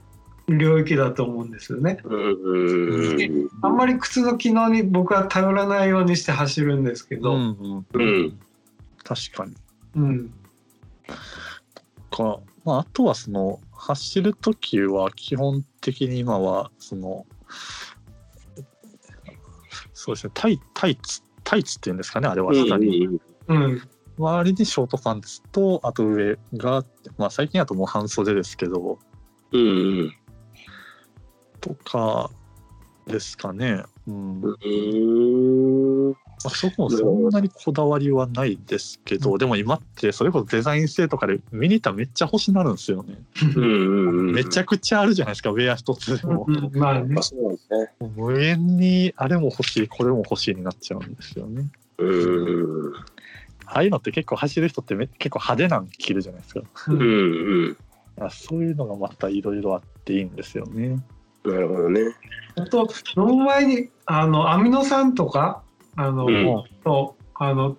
[0.50, 2.02] 領域だと思うんですよね。
[2.04, 2.20] うん。
[2.20, 7.86] うんあんまり靴の機能に僕は頼らないようにして走るんですけうんど、うん。
[7.94, 8.40] うん。
[9.06, 9.56] 確かに。
[9.96, 10.34] うん。
[12.12, 17.26] か、まあ、あとはその走る時は基本的に今はその
[19.94, 23.08] そうですねタイタイツタイツっていうんですかねあれは下に、
[23.48, 23.82] うん
[24.18, 26.86] 周りにショートパンツとあと上が、
[27.18, 29.00] まあ、最近だともう半袖ですけど。
[29.52, 30.14] うんうん。
[31.60, 32.30] とか
[33.08, 34.42] ですかね、うん。
[34.42, 43.18] まうんあ、そこもそんなにこだわりはないですけど、でも今ってそれこそデザイン性とかで見に行ったらめっちゃ欲しなるんですよね、
[43.56, 46.72] うんうんめちゃくちゃあるじゃないですかウェア一つでも、うん。
[46.74, 47.16] まあね。
[47.18, 51.68] あそうなんですねもう無限にあれも欲しいこれも欲しいになっちゃうんですよね。
[51.98, 52.94] うん。
[53.66, 56.62] ああいうのって結構走る人ってめ結構派手なの着るじゃないですか。
[56.88, 57.04] うんう
[57.70, 57.78] ん。
[58.20, 61.02] あそういうのがまたいろいろあっていいんですよね。
[61.46, 62.02] なるほどね。
[62.56, 62.88] あと
[63.18, 65.63] 飲む前にあのアミノ酸とか
[65.96, 66.64] あの、うん。
[66.84, 67.78] とあの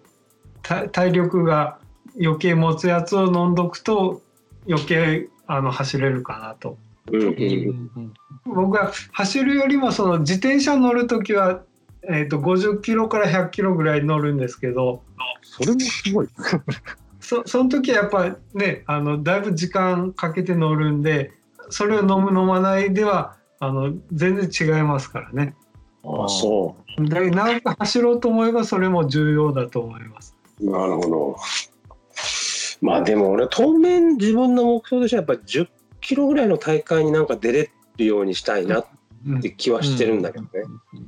[0.63, 1.79] 体体力が
[2.21, 4.23] 余計持つやつを飲んどくと
[4.69, 6.79] 余計あの走れるかなと。
[7.13, 8.13] うん。
[8.47, 11.63] 僕は走るよりもその自転車乗る時は、
[12.09, 15.03] えー、と50キロから100キロぐらい乗るんですけど。
[15.43, 16.29] それもすごい。
[17.21, 21.33] そその時はやっぱねあのだいぶ時間かけて乗るんで
[21.71, 25.55] それを飲む飲まないではあの全然違いますからね。
[26.05, 30.37] あそだから長く走ろうと思えばそれも重要だと思います。
[30.61, 31.37] うなるほど。
[32.81, 35.69] まあでも俺当面自分の目標としてはやっぱり10
[36.01, 38.87] キロぐらいの大会になんか出れるようにしたいなっ
[39.41, 40.51] て気はしてるんだけどね、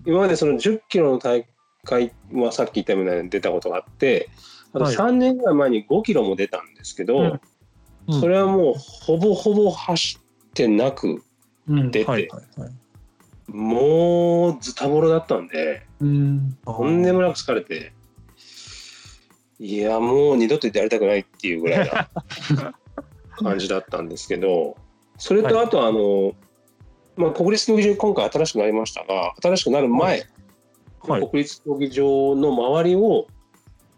[0.06, 1.46] 今までその10キロの大
[1.84, 4.30] 会はさっき言ったように出たことがあって
[4.72, 4.94] あとはい。
[4.94, 7.40] 3年ぐらい前に5キロも出たんですけど、うん。
[8.08, 8.20] うん。
[8.20, 11.22] それはもうほぼほぼ走ってなく
[11.68, 11.90] うん。
[11.90, 12.72] 出て、はいはいはい
[13.48, 16.58] もうズタボロだったんでうん。
[16.64, 17.92] とんでもなく疲れて
[19.58, 22.08] いやもう二度とやりたくないっていうぐらいな
[23.38, 24.76] 感じだったんですけど
[25.16, 26.34] それとあとあの、
[27.16, 30.26] まあ、国立競技場今回新しくなりましたが新しくなる前、
[31.02, 31.28] はい。
[31.28, 33.26] 国立競技場の周りを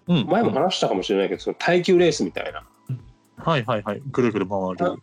[0.06, 0.26] うん。
[0.26, 2.66] 前も話したかもしれないけどその耐久レースみたいな。
[3.36, 4.02] はいはいはい。
[4.10, 5.02] ぐるぐる回る。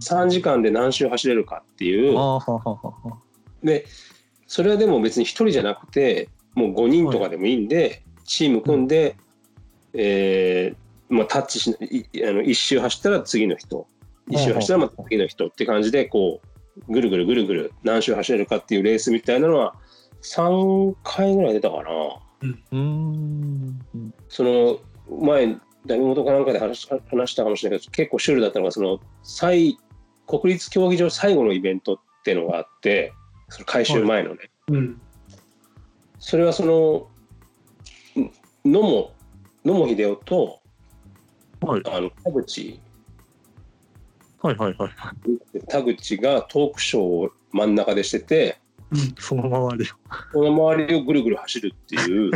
[0.00, 3.18] 3時間で何周走れるかっていうああはははは
[3.66, 3.86] で
[4.46, 9.16] それはでも別に1人じゃなくてもう5人とかでもいいんで、チーム組んで、
[9.92, 13.86] えーまあ、タッチしないあの1周走ったら次の人。
[14.30, 16.40] 1周走ったらまた次の人って感じでこ
[16.88, 19.74] うぐるぐるぐるぐる何周走れるかっていうレースみたいなのは
[20.22, 21.82] 3回ぐらい出たかな。
[22.42, 23.78] うーん。
[24.28, 24.78] その
[25.20, 25.56] 前
[25.86, 29.78] ダメ元かなんかで話し話したかもしれないけど結構シュールだったのがその最
[30.26, 33.12] 国立競技場最後のイベントっていうのがあって
[33.48, 35.00] その改修前のね、うん。
[36.18, 37.08] それはその
[38.20, 38.30] ん
[38.64, 39.12] 野茂
[39.64, 40.60] 野茂英雄と
[41.60, 41.82] はい。
[41.86, 42.80] あの田口。
[44.42, 44.90] はいはいはい
[45.68, 48.58] 田口がトークショーを真ん中でしてて
[49.18, 49.94] その周りを。
[50.32, 52.30] その周りをぐるぐる走るっていう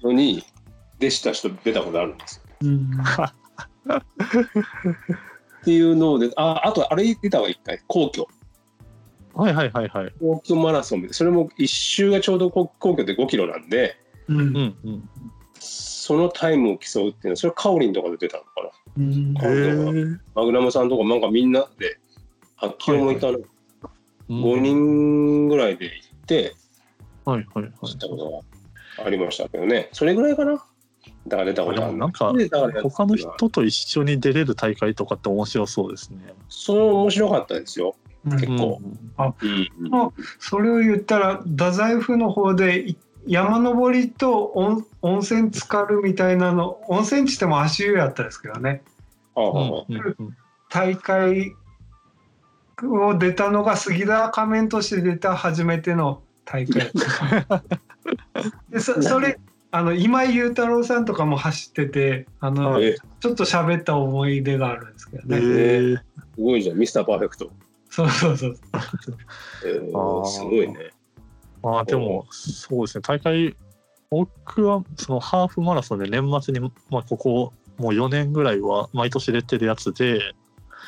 [0.02, 0.42] のに
[0.98, 2.42] 弟子たちと出たことあるんですよ。
[2.62, 2.90] うん。
[5.64, 8.26] っていうので、あ、あとあれ出たわ、一回、皇居。
[9.34, 10.12] はいはいはいはい。
[10.20, 13.96] 皇居マラソンで、それも一周がちょうど皇皇居で5キロなんで、
[14.28, 15.08] うんうんうん。
[15.58, 18.70] そのタイムを競うっていうのは、それカオリンとかで出たのかな。
[18.98, 20.20] うん。
[20.34, 21.98] マグナムさんとかなんかみんなで、
[22.58, 23.38] あっきもいたの、
[24.28, 26.54] 5人ぐらいで行って、
[27.24, 27.86] はいはいはい。
[27.86, 28.44] 知ったこと
[28.98, 29.88] がありましたけどね。
[29.92, 30.64] それぐらいかな。
[31.26, 32.32] だから出たことあるもなんか
[32.82, 36.18] 他の人と一緒に出れる大会とかって面白そうですね。
[36.48, 37.96] それ面白かったですよ。
[38.24, 38.80] 結構。
[38.82, 40.12] うんうん。
[40.38, 42.96] それを言ったら太宰府の方でい
[43.26, 48.82] 山登りと温温泉浸かるみたいなの温泉地っても足湯やったですけどね。
[50.68, 51.54] 大会
[52.82, 56.90] を出たのが杉田仮面として出た初めての大会。
[58.70, 59.38] でそそれ
[59.70, 62.78] あの今井雄太郎さんとかも走っててあの、
[63.20, 65.96] ちょっと喋った思い出があるんですけどね、へえ。
[65.96, 67.50] すごいじゃん、ミスターパーフェクト。
[67.94, 68.56] そうそうそう。
[69.64, 70.26] えー。
[70.26, 70.90] すごいね。
[71.62, 73.02] まあでもそうですね。
[73.02, 73.56] 大会
[74.10, 80.34] 僕はそのハーフマラソンで年末に、まあ、ここもう4年ぐらいは毎年出てるやつで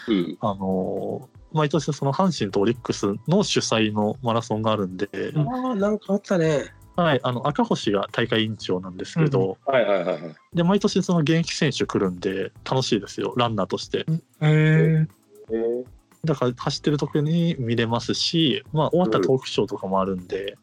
[0.09, 0.39] うん。
[0.41, 6.75] あの毎年その阪神とオリックスの主催のマラソンがあるんで、うんああ、なんかあったね。
[6.97, 10.37] はい、あの赤星が大会委員長なんですけど、はいはいはいはい。
[10.55, 13.35] で毎年その現役選手来るんで楽しいですよ。
[13.37, 13.99] ランナーとして。
[13.99, 14.05] へ
[14.41, 15.96] えー
[16.27, 20.59] だから走ってる時に見れますし、まあ、終わったらトークショーとかもあるんで、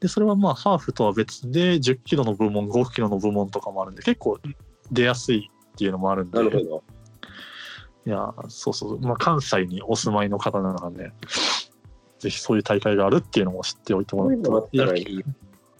[0.00, 4.40] でそれはまあハーフとは別で10キロの部門5キロの部門とかもあるんで結構
[4.90, 6.82] 出やすいっていうのもあるんでなるほど。
[8.04, 11.12] いやそうそう、まあ、関西にお住まいの方ならね
[12.18, 15.24] ぜひそういう大会があるっていうのも知っておいてもらうといやらいい。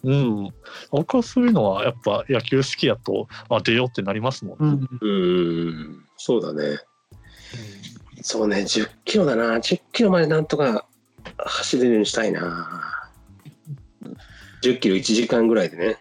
[0.05, 0.49] うん
[0.91, 6.05] 僕はそういうのはやっぱ野球好きやとあ出ようってなりますもん、うんうん。
[6.17, 6.79] そうだね。
[8.23, 9.57] そうね、10キロだな。
[9.57, 10.87] 10キロまでなんとか
[11.37, 13.09] 走れるようにしたいな。
[14.63, 15.99] 10キロ1時間ぐらいでね。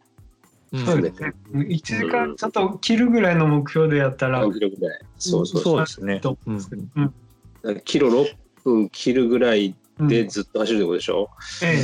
[0.72, 0.86] うん。
[0.86, 1.34] そうですね。
[1.54, 5.00] 1時間ちょっと切るぐらいの目標でやったら、3キロぐらい。
[5.18, 5.46] そう。
[5.46, 5.74] そうそう。
[5.74, 6.20] そうですね。
[6.20, 7.82] と、うん。
[7.84, 11.30] キロ6分切るぐらいでずっと走るってことでしょ、
[11.64, 11.82] ええ。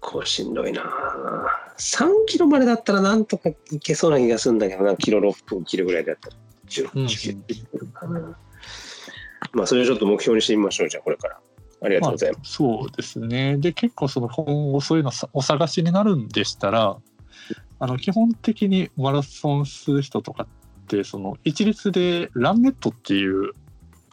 [0.00, 0.82] こうしんどいな。
[1.78, 4.96] 3キロまでだったらなんとかいけそうな気がするんだけどな。
[4.96, 6.36] キロ6分切るぐらいだったら。
[6.68, 7.06] 10うん。
[7.06, 7.32] キ
[7.74, 8.38] ロかな
[9.52, 11.40] まあそれをちょっと目標にしてみましょうじゃあこれから。
[11.82, 13.56] ありがとうございます、そうですね。
[13.56, 16.98] で、結構その今後そういうのさお探しになるんでしたら、
[17.78, 23.52] あの基本的にマラソンする人とかって、その一律でランネットっていう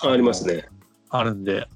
[0.02, 0.70] あありますね。
[1.10, 1.68] あるんで、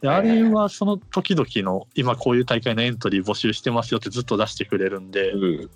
[0.00, 5.70] であれはその時々の今こういう大会のエントリー募集してますよってずっと出してくれるんで、うん。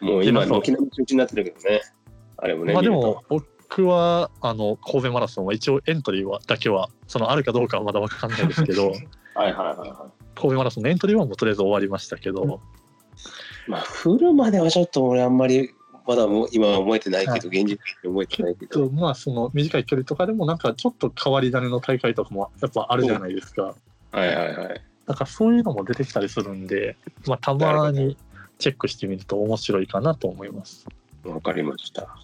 [0.00, 1.80] もう今でなんか軒並み中止になってるけどね。
[2.38, 3.24] あれもねまあでも
[3.76, 8.96] 僕はあの神戸マラソンは一応エントリーはだけはそのあるかどうかはまだわかんないですけど はい
[9.34, 15.74] はいはいは神戸マラソンのエントリーはもうとりあえず終わりましたけど、いまあフルまではちょっと俺あんまり
[16.06, 23.74] まだもう今は覚えてないけど、はい現実的に覚えてないけどとまあその短い距離とかでもなんかちょっと変わり種の大会とかもやっぱあるじゃないですか。
[24.12, 26.96] はいはいはいなんかそういうのも出てきたりするんで、
[27.26, 28.16] まあたまに
[28.58, 30.86] チェックしてみると面白いかなと思います。
[31.24, 32.16] わかりました。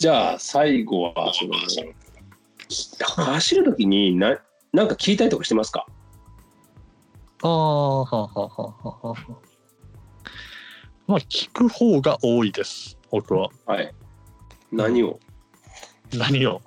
[0.00, 1.52] じゃあ最後はその
[3.26, 4.38] 走るときにな
[4.72, 5.84] なんか聞いたりとかしてますか？
[7.42, 9.34] ああ、はあはあはあはあはあ。
[11.06, 13.50] まあ聞く方が多いです、僕は。
[13.66, 13.92] はい。
[14.72, 15.20] 何を？
[16.14, 16.62] 何を？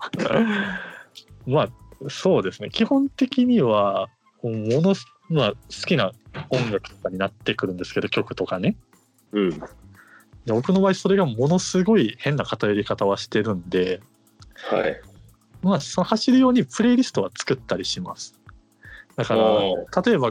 [1.47, 1.69] まあ
[2.09, 4.09] そうですね基本的には
[4.43, 5.57] ものす、まあ、好
[5.87, 6.11] きな
[6.51, 8.75] 音楽とかになってくるんですけど曲とかね
[9.31, 9.61] うん。
[10.45, 14.01] で僕の場合それがものすごい変な偏り方はしてるんで
[14.69, 15.01] はい。
[15.61, 18.37] まあその走るようにプレイリストは作ったりします
[19.15, 19.75] だからお
[20.05, 20.29] 例えばア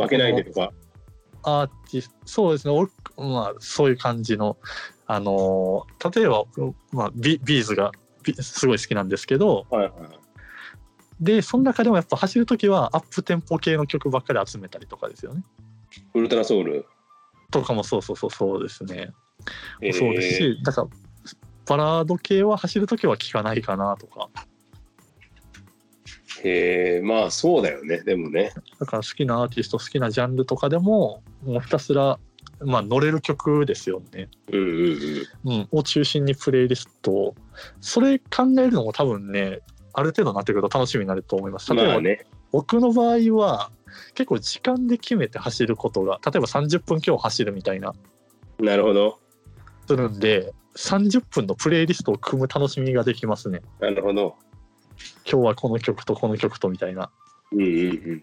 [1.64, 4.58] ーティストそうですね俺まあそういう感じの
[5.06, 6.44] あのー例えば、
[6.92, 7.92] まあ、ビビーズが
[8.22, 9.92] ビすごい好きなんですけどはいはい。
[11.20, 15.44] でその中でもやっぱ走る時はアップテンポ系の曲ばっかり集めたりとかですよね
[16.14, 16.86] ウルトラソウル。
[17.52, 19.12] とかもそうそうそうそうですね、
[19.80, 20.88] えーそうですしだから
[21.66, 24.28] バラード系は走る時は聴かないかなとか
[26.44, 28.02] へえまあそうだよね。
[28.02, 28.52] でもね。
[28.80, 32.18] だから好きなアーティスト好きなジャンルとかでももうひたすら
[32.60, 34.66] まあ乗れる曲ですよね、うんうん
[35.44, 35.52] うん。
[35.52, 37.34] うん、を中心にプレイリストを
[37.80, 39.60] それ考えるのも多分ね
[39.92, 42.26] ある程度になってくると楽しみになると思います例えば、まあね。
[42.50, 43.70] 僕の場合は
[44.14, 47.94] 結構時間で決めて走ることが例えば30分今日走るみたいな
[48.58, 49.18] なるほど。
[49.92, 53.60] するんで30分のプレイリストを組む楽しみができますね。
[53.78, 54.36] なるほど。
[55.30, 57.10] 今日はこの曲とこの曲とみたいな。
[57.52, 57.68] うんうんう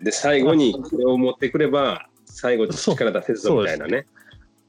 [0.01, 0.03] ん。
[0.03, 4.07] で、最後にこれを持ってくれば、最後力出せるぞみたいなね。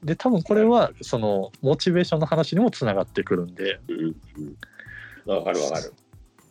[0.03, 4.15] で多分これはそのモチベーションの話にもつながってくるんで、うんうん
[5.27, 5.37] うん。
[5.37, 5.93] わかるわかる。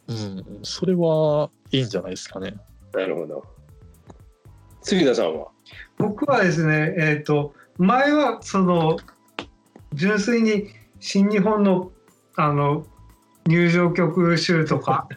[0.09, 2.55] うん、それはいいんじゃないですかね。
[2.92, 3.44] なるほど。
[4.82, 5.48] 杉田さんは？
[5.98, 8.96] 僕はですね、えっ、と、前はその、
[9.95, 10.68] 純粋に
[11.01, 11.91] 新日本の、
[12.36, 12.86] あの、
[13.47, 15.09] 入場曲集とか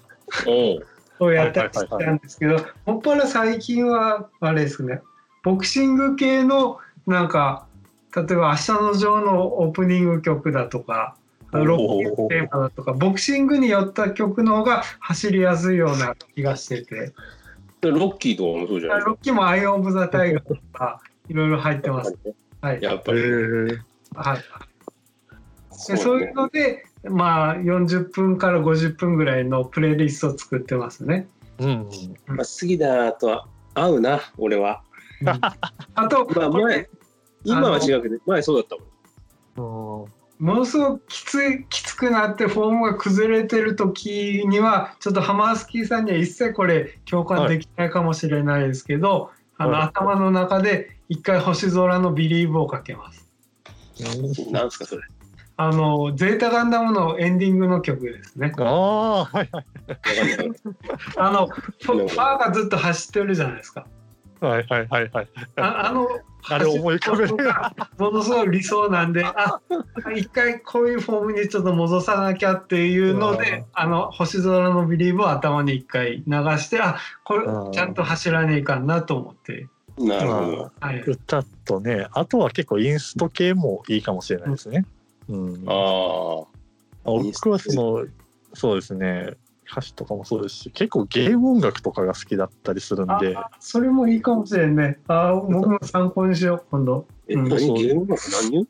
[1.19, 5.01] をやったりしてたんですけど、もっぱら最近は、あれですね、
[5.43, 7.65] ボクシング系の、なんか、
[8.15, 11.15] 例えば、あしたのジョーのオープニング曲だとか、
[11.51, 17.13] ロッキーテーマだとか、ボクシングに寄った曲の方が走りやすいような気がしてて、
[17.81, 22.15] ロッキーとかもそうじゃないロッキーも Eye of the Tiger とか、いろいろ入ってます。
[22.61, 22.81] はい。
[22.81, 23.19] やっぱり。
[24.15, 24.43] はい。
[25.87, 31.27] でそういうので、まあ、40分から50分ぐらいのプレイリストを作ってますね。
[31.59, 31.89] うんうん、
[32.27, 34.81] まあ、杉田とは合うな、俺は。
[35.95, 36.89] あと、 まあ、前、
[37.43, 40.23] 今は違うけど、前そうだったもん。
[40.39, 53.22] ものすごくきついきつくなってフォームが崩れてる時にはちょっとハマースキーさんには一切これ共感できないかもしれないですけど、あのはい頭の中で一回星空のビリーブをかけます。
[54.51, 55.03] なんすか、それ。
[55.55, 58.51] あのゼータガンダムのエンディングの曲ですね。
[58.57, 59.65] ああはいはい
[61.15, 63.85] あのファーがずっと走ってるじゃないですか。
[64.39, 65.27] はいはいはいはい。
[65.57, 66.07] ああの
[66.49, 67.37] あれ思い浮かべる
[67.97, 69.61] ものすごい理想なんで、あ
[70.15, 79.67] 一回こういうフォームにちょっと戻さなきゃっていうのうでん、あの星空のビリーブを頭に一回流して、あこれうんちゃんと走らねえかんなと思って。
[79.97, 80.71] なるほど。
[80.79, 84.85] はい、歌とね、あとは結構インスト系もいいかもしれないですね。
[85.29, 86.43] うん、あ
[87.05, 88.05] 僕はその
[88.53, 89.33] そうですね。
[89.71, 93.35] 歌詞とかもそうですし結構ゲーム音楽とかが好きだったりするんで。
[93.35, 94.99] あそれもいいかもしれんね。
[95.07, 97.07] あ僕も参考にしよう、今度。
[97.27, 97.49] え、うん。
[97.49, 98.21] 何そうゲーム楽
[98.51, 98.67] 何？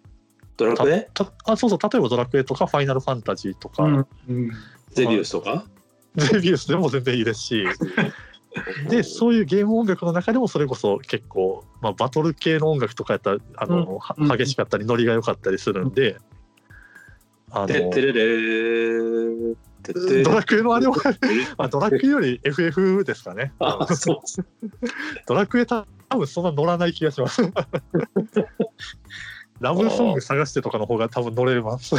[0.56, 1.10] ドラクエ？
[1.14, 4.52] たあそうそう例えば「ドラクエ」とか「ファイナルファンタジー」とか、うんうん。
[4.92, 5.66] ゼビウスとか？
[6.16, 7.66] ゼビウスでも全然いいですし
[8.90, 16.18] でそういうゲーム音楽の中でもそれこそ結構、まあ、バトル系の音楽とかやったらあの、うん激しかったりノリが良かったりするんで、
[17.52, 17.68] あの
[20.24, 20.96] ドラクエのあれは
[21.58, 23.54] あドラクエより FF ですかね。
[23.60, 24.18] あ、そう。
[25.28, 27.42] ドラクエ多分そんな乗らない気がします。
[29.64, 31.96] ラブソング探してとかの方が多分乗れます。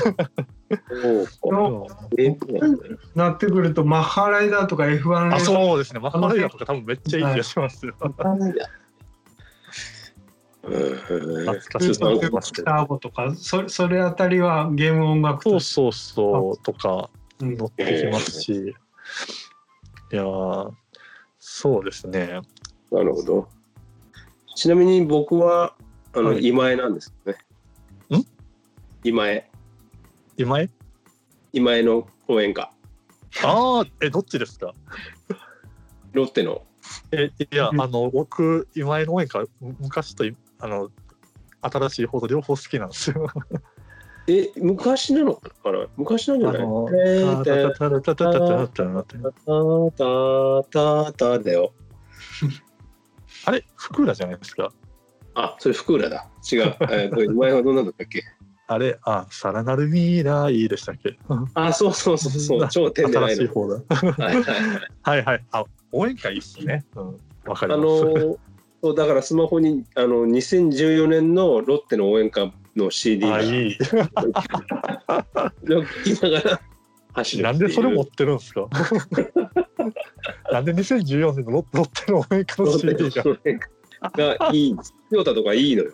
[3.14, 6.00] なってくると、マッハライダーとか F1 あ、そうですね。
[6.00, 7.94] マッハレイヤーとか多分めっちゃいい気がしますよ。
[7.98, 8.12] うん
[10.64, 11.96] 懐かしいな。
[12.64, 17.10] ターボとかそそれあたりはゲーム音楽とそうそうそうとか
[17.40, 18.74] うん乗ってきますし。
[20.12, 20.70] いやー
[21.38, 22.40] そうですね。
[22.90, 23.48] なるほど。
[24.54, 25.74] ちなみに僕は、
[26.14, 27.38] あの、はい今江なんですよね。
[29.04, 29.50] ん今江。
[30.36, 30.70] 今井
[31.52, 32.72] 今江の応援歌。
[33.44, 34.72] ああ、え、どっちですか？
[36.12, 36.62] ロッテの。
[37.12, 40.90] え、いや、うんあの、僕、今井の応援歌、昔とい、あの、
[41.60, 43.26] 新しい方と両方好きなんですよ。
[44.26, 45.86] え、昔なのかな？
[45.96, 46.62] 昔なんじゃない？
[46.62, 46.86] あの
[47.44, 49.12] タタタタタタタタタた
[49.92, 51.74] たたただよ。
[53.44, 54.72] あれ、福浦じゃないですか。
[55.34, 56.30] あ、それ福浦だ。
[56.50, 56.60] 違う。
[56.60, 58.22] えーと、今江はどんなんだったっけ
[58.66, 61.18] あれ、あ、さらなる未来でしたっけ？
[61.54, 62.68] あ、そうそうそうそう。
[62.68, 63.42] 超天然ないの。
[63.42, 63.74] 新しい方だ。
[64.24, 64.54] はいはいはい。
[65.02, 65.44] はいはい。
[65.52, 66.84] あ、応援歌いいっすね。
[66.96, 67.20] うん。
[67.46, 68.04] わかりあます。
[68.04, 68.38] の
[68.82, 73.76] そうだからスマホにあの2014年のロッテの応援歌の CD があ、いい。
[75.64, 76.60] 聞きながら
[77.14, 78.66] 走るなんでそれ持ってるんですか？
[80.52, 83.24] なんで2014年のロロッテの応援歌の CD が？
[84.38, 84.76] がいい。
[84.76, 84.82] ト
[85.16, 85.92] ヨタとかいいのよ。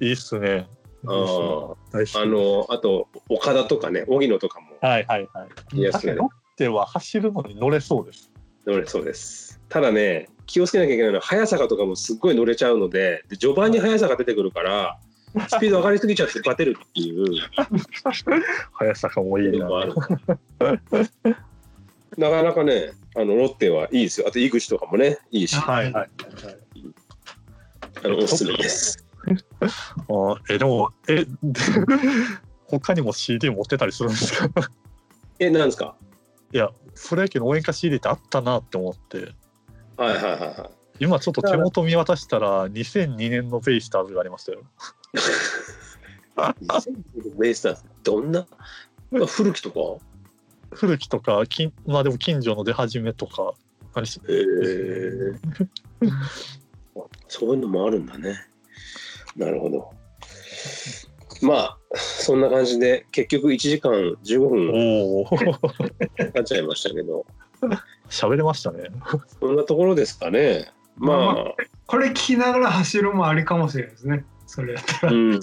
[0.00, 0.66] いいっすね。
[1.06, 1.74] あ
[2.20, 5.78] あのあと岡田とかね、荻野とかもはいはいはい。
[5.78, 8.30] いやすね確かにロッテは走るのに乗れそうです。
[8.66, 9.60] 乗れそうです。
[9.68, 14.98] ただね、気をつけなきゃいけないのは早坂とかもすっごい乗れちゃうので、で序盤に速さが出てくるから、
[15.48, 17.24] スピード上がりすぎちゃってバテるっていう
[18.72, 19.68] 速さがもいいな。
[22.16, 24.28] なかなかね、あのロッテはいいですよ。
[24.28, 26.10] あと井口とかもね、いいし、はいはい。
[28.04, 29.03] あのおすすめです。
[30.08, 31.60] あえでもえで
[32.68, 34.70] 他にも CD 持ってたりするんですか？
[35.38, 35.96] え、なんですか？
[36.52, 36.70] いや
[37.08, 39.34] プロ野球の応援歌 CD ってあったなって思って。
[39.96, 40.70] はいはいはいはい。
[41.00, 44.62] 今ちょっと手元見渡したら2002年のベイスターズがありましたよ。
[47.38, 47.82] ベイスターズ？
[48.04, 48.40] どんな？
[48.40, 48.46] あ
[49.26, 49.78] 古きとか？
[50.76, 53.54] 古きとか近まあでも近所の出始めとか
[53.94, 54.04] あえ
[57.28, 58.36] そういうのもあるんだね
[59.36, 59.90] なるほど。
[61.42, 63.92] まあそんな感じで結局1時間
[64.24, 65.26] 15分おお
[66.16, 67.26] 経っちゃいましたけど。
[68.08, 68.90] 喋れましたね。
[69.40, 70.70] そんなところですかね。
[70.96, 71.54] まあ、まあ
[71.86, 74.24] これ聞きながら走るもありかもしれないですね。
[74.46, 75.12] それやったら。
[75.12, 75.40] うん、ね、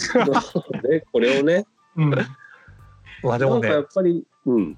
[1.11, 1.65] これをね。
[1.95, 2.09] うん。
[3.23, 3.69] まあでもね。
[3.69, 4.77] やっぱり、うん、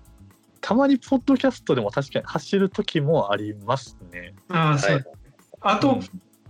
[0.61, 4.33] たまにポッドキャストでも確かに走る時もありますね。
[4.49, 4.95] ああ、そう。
[4.95, 5.05] はい。
[5.61, 5.99] あと、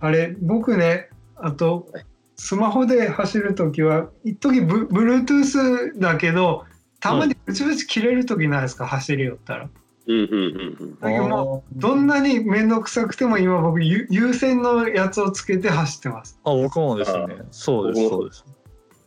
[0.00, 2.06] あれ、僕ね、あとはい、
[2.36, 6.64] スマホで走るときは、一時ブ Bluetooth だけど、
[7.00, 9.68] たまにブチブチ切れるときないですか、走りよったら。
[10.06, 16.38] うんうんうんだけどもう、どんなに面倒くさくても今僕、有有線のやつをつけて走ってます。
[16.44, 17.36] あ僕もですね。
[17.50, 18.44] そうですそうです。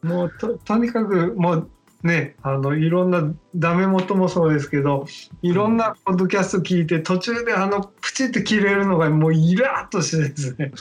[0.02, 1.70] もうと、とにかくもう、
[2.04, 5.08] ね、あのいろんなダメ元もそうですけど
[5.42, 10.72] いろんなポッドキャスト聞いて途中であのプチって切れるのがもうイラッとしてですね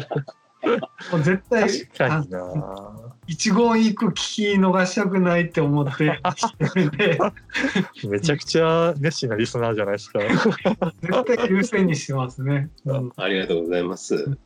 [1.12, 3.12] もう絶対確かにな。
[3.26, 6.20] 一言一句聞き逃したくないって思って。
[6.22, 7.18] 走るんで
[8.04, 10.20] めちゃくちゃ熱心なリスナーじゃないですか。
[11.00, 12.70] 絶対優先にしてますね。
[12.84, 13.12] うん。
[13.16, 14.36] ありがとうございます。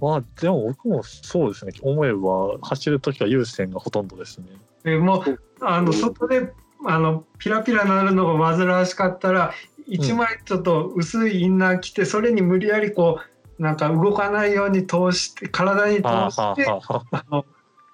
[0.00, 1.72] まあでも僕もそうですね。
[1.82, 4.46] 思えば走る時は有線がほとんどですね。
[4.84, 6.52] でもうあの外で
[6.84, 9.52] あのピラピラなるのが煩わしかったら
[9.86, 17.44] 一枚ちょっと薄いインナー着てそれに無理やりこうなんか動かないように通して体に通してあの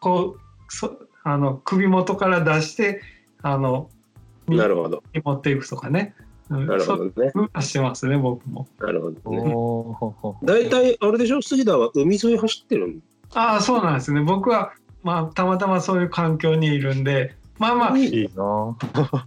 [0.01, 3.01] こうそあの首元から出して
[3.43, 3.89] あの
[4.49, 5.03] なるほど。
[5.15, 6.15] に持っていくとかね。
[6.51, 7.33] うんなるほそうどね。
[7.63, 8.67] してますね僕も。
[8.79, 10.39] なるほどね。
[10.43, 11.41] 大体あれでしょ？
[11.41, 13.03] 杉田は海沿い走ってるん
[13.35, 18.77] ああそうなんですね僕はまあたまたまそういう環境にいるんでまあまあいいな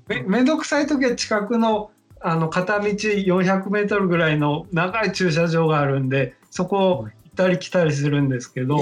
[0.08, 1.90] めめんどくさい時は近くの
[2.28, 8.80] あの片道400メートルぐらいの長い駐車場があるんでそこを行ったり来たりするんですけど、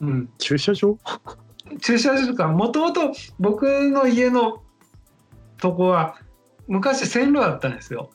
[0.00, 0.98] うん、駐車場？
[1.80, 4.62] 駐車場とかもともと僕の家の
[5.58, 6.16] とこは
[6.66, 8.10] 昔線路だったんですよ。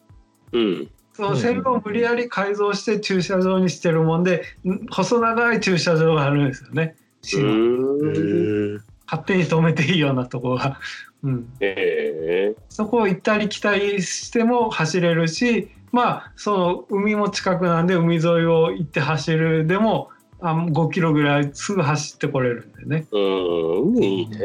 [0.51, 0.91] うん。
[1.13, 6.97] その線路を無理やり改造して駐車場にしてるもんでん細長い駐車場があるんですよね。
[7.23, 8.81] う市の。
[9.07, 10.81] 勝手に止めていいようなとこが。
[11.25, 20.09] うん、ええそこを行ったり来たりしても走れるしまあその海も近くなんで海沿いを行って走るでも
[20.41, 23.07] あ5キロぐらいすぐ走ってこれるんでね。
[23.11, 24.03] うん。
[24.03, 24.37] いいね。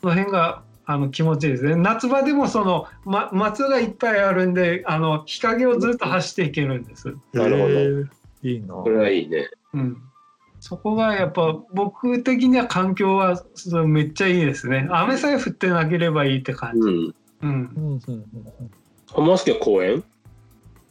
[0.00, 1.76] その辺があの気持ちいいですね。
[1.76, 8.48] 夏場でもその、ま、松がいっぱいあるんであの日陰をずっと走っていけるんです、なるほど。
[8.48, 8.74] いいな。
[8.74, 9.48] これはいいね。
[9.72, 10.02] うん、
[10.60, 14.86] そこがやっぱ僕的には環境はそのめっちゃいいですね。
[14.90, 16.96] 雨さえ降ってなければいいって感じ、うん。
[16.96, 17.14] うん。
[17.42, 18.70] うんうんうんうん
[19.12, 20.04] 浜松家公園？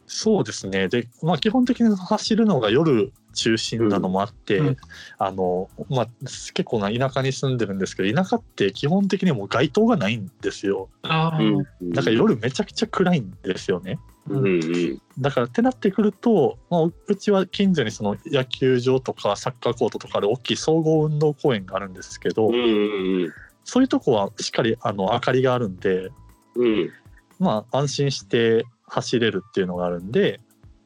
[0.07, 0.87] そうですね。
[0.87, 4.67] で、まあ、基本的に走るのが夜中心なのもあって、うん。
[4.67, 4.77] うん
[5.19, 10.89] あのまあ、結構な田舎に住んでるんですけど田舎って基本的にもう街灯がないんですよ。
[11.03, 11.91] ああ、うん。
[11.91, 13.99] だから夜めちゃくちゃ暗いんですよね
[14.29, 15.01] うんうん。
[15.19, 23.33] だからってなってくると、まあ、うちは近所にその野球場とかサッカーコートとかある大きい総合運動公園があるんですけど、うんうん
[23.65, 26.09] そういうとこはしっかりあの明かりがあるんで
[26.55, 26.65] うん。
[26.65, 26.89] うん。
[27.37, 30.39] まあ安心して走れるっていうのがあるんで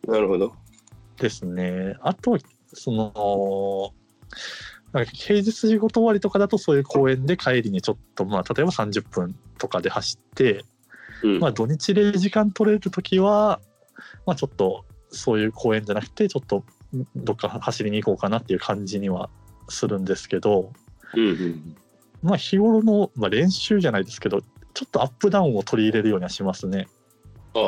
[0.08, 0.54] なるほど。
[1.18, 1.96] ですね。
[2.02, 2.38] あと、
[2.74, 3.94] その、
[4.92, 10.66] なんか平日仕事終わりとかだとそういう公園で帰りにちょっと、まあ、例えば30分とかで走って、
[11.24, 11.40] うん。
[11.40, 13.60] まあ、土日で時間取れる時は、
[14.26, 16.64] まあ、ちょっとそういう公園じゃなくて、ちょっと
[17.16, 19.30] どっか走りに行こうかなっていう感じには
[19.70, 20.72] するんですけど、
[21.16, 21.76] うんうん。
[22.22, 26.88] まあ、日頃の、まあ、練習じゃないですけど、ちょっとアップダウンを取り入れるようにはしますね。
[27.56, 27.62] ああ、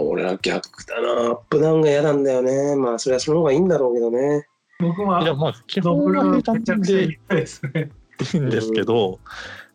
[0.00, 1.08] 俺は逆だな。
[1.08, 2.76] アップダウンが嫌なんだよね。
[2.76, 4.46] まあ、それはその方がいいんだろうけどね。
[4.80, 7.90] 僕もいや、まあ、基本は平めちゃくちゃ坦でいいですね。
[8.34, 9.20] いいんですけど、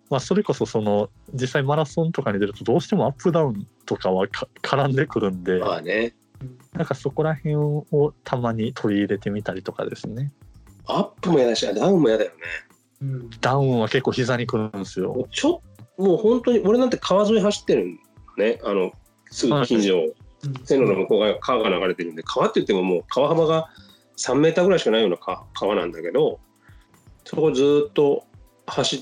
[0.09, 6.15] まあ、それこそその実際マラソンとかに出るとどうしてもアップダウンとかはか絡んでくるんでまあね。
[6.73, 10.33] なんかそこら辺をたまに取り入れてみたりとかですね
[10.85, 12.37] アップも嫌だし、ダウンも嫌だよね。
[13.01, 15.61] うんダウンは結構膝にくるんですよちょ
[15.97, 17.99] もう本当に、俺なんて川沿い走ってるん
[18.37, 18.59] ね。
[18.63, 18.91] あの、
[19.31, 20.13] すぐ近所、
[20.63, 23.69] 線路の向こう側川が流れてるんで、川って言ってももう川幅が
[24.17, 26.39] 3メーターぐらいしかないような川川なんだけど、
[27.23, 28.25] そこずっと
[28.67, 28.99] 走っ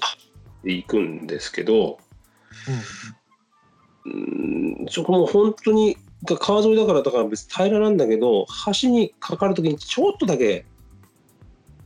[0.63, 1.99] ていくんですけど、
[4.05, 8.45] うんそこも本当に川沿いだからだから別に平らなんだけど
[8.81, 10.65] 橋にかかるときにちょっとだけ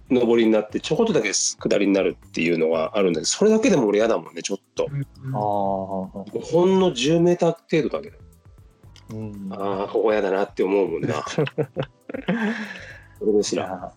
[0.10, 4.88] 上りになってちょこっとだけ下りになるっていうのがあるんだけどそれだけでも俺嫌だもんねちょっと。
[4.90, 5.02] うん
[5.36, 8.18] ああ、ほんの10メーター程度だけど。
[9.14, 9.48] うん。
[9.52, 11.24] ああここ嫌だなって思うもんな。
[13.20, 13.66] それですら。
[13.66, 13.94] いや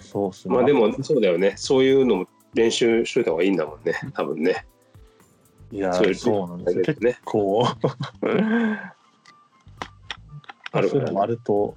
[0.00, 0.54] そうっすね。
[0.54, 1.54] まあでもそうだよね。
[1.56, 3.94] そういうのも練習しといた方がいいんだもんね。
[4.14, 4.66] 多分ね。
[5.70, 6.84] いやそういうそうなんですよ。
[6.84, 7.18] 結ね。
[7.24, 7.66] 構、
[10.72, 11.20] あるからね。
[11.20, 11.76] あると、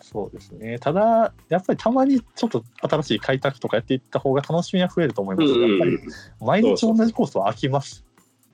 [0.00, 0.78] そうですね。
[0.78, 5.50] ただ、やっぱりたまにちょっと新しい開拓とかやっていった方が楽しみは増えると思います。
[5.52, 5.98] やっぱり
[6.40, 8.04] 毎日同じコースは飽きます。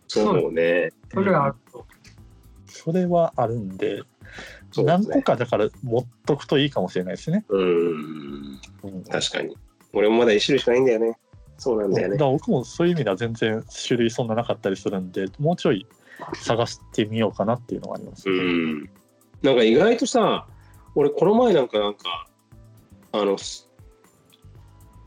[0.07, 0.93] そうね。
[1.13, 1.57] それはある
[2.67, 4.03] それはあるんで、
[4.77, 7.45] 何個かだから持っとくといいかもしれないですね。
[7.49, 8.61] うん。
[8.85, 9.05] うん。
[9.05, 9.57] 確かに
[9.93, 11.19] 俺もまだ1種類しかないんだよね
[11.57, 15.87] そうなんだよねだから僕もそういう意味では全然種類そんななかったりするんで、もうちょい
[16.35, 18.43] 探してみようかなっていうのがあります、うね。
[18.43, 18.91] ん
[19.43, 20.47] なんか意外とさ
[20.95, 22.27] 俺この前なんかなんか
[23.13, 23.69] あのす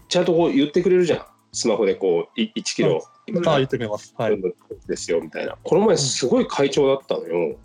[0.08, 4.14] ちゃんとこう言ってくれるじゃんスマホでこうい1キロ今ああ、言ってくれます。
[4.18, 4.42] はい。
[4.88, 7.58] ですよみたいなこの前すごい快調だったのよ、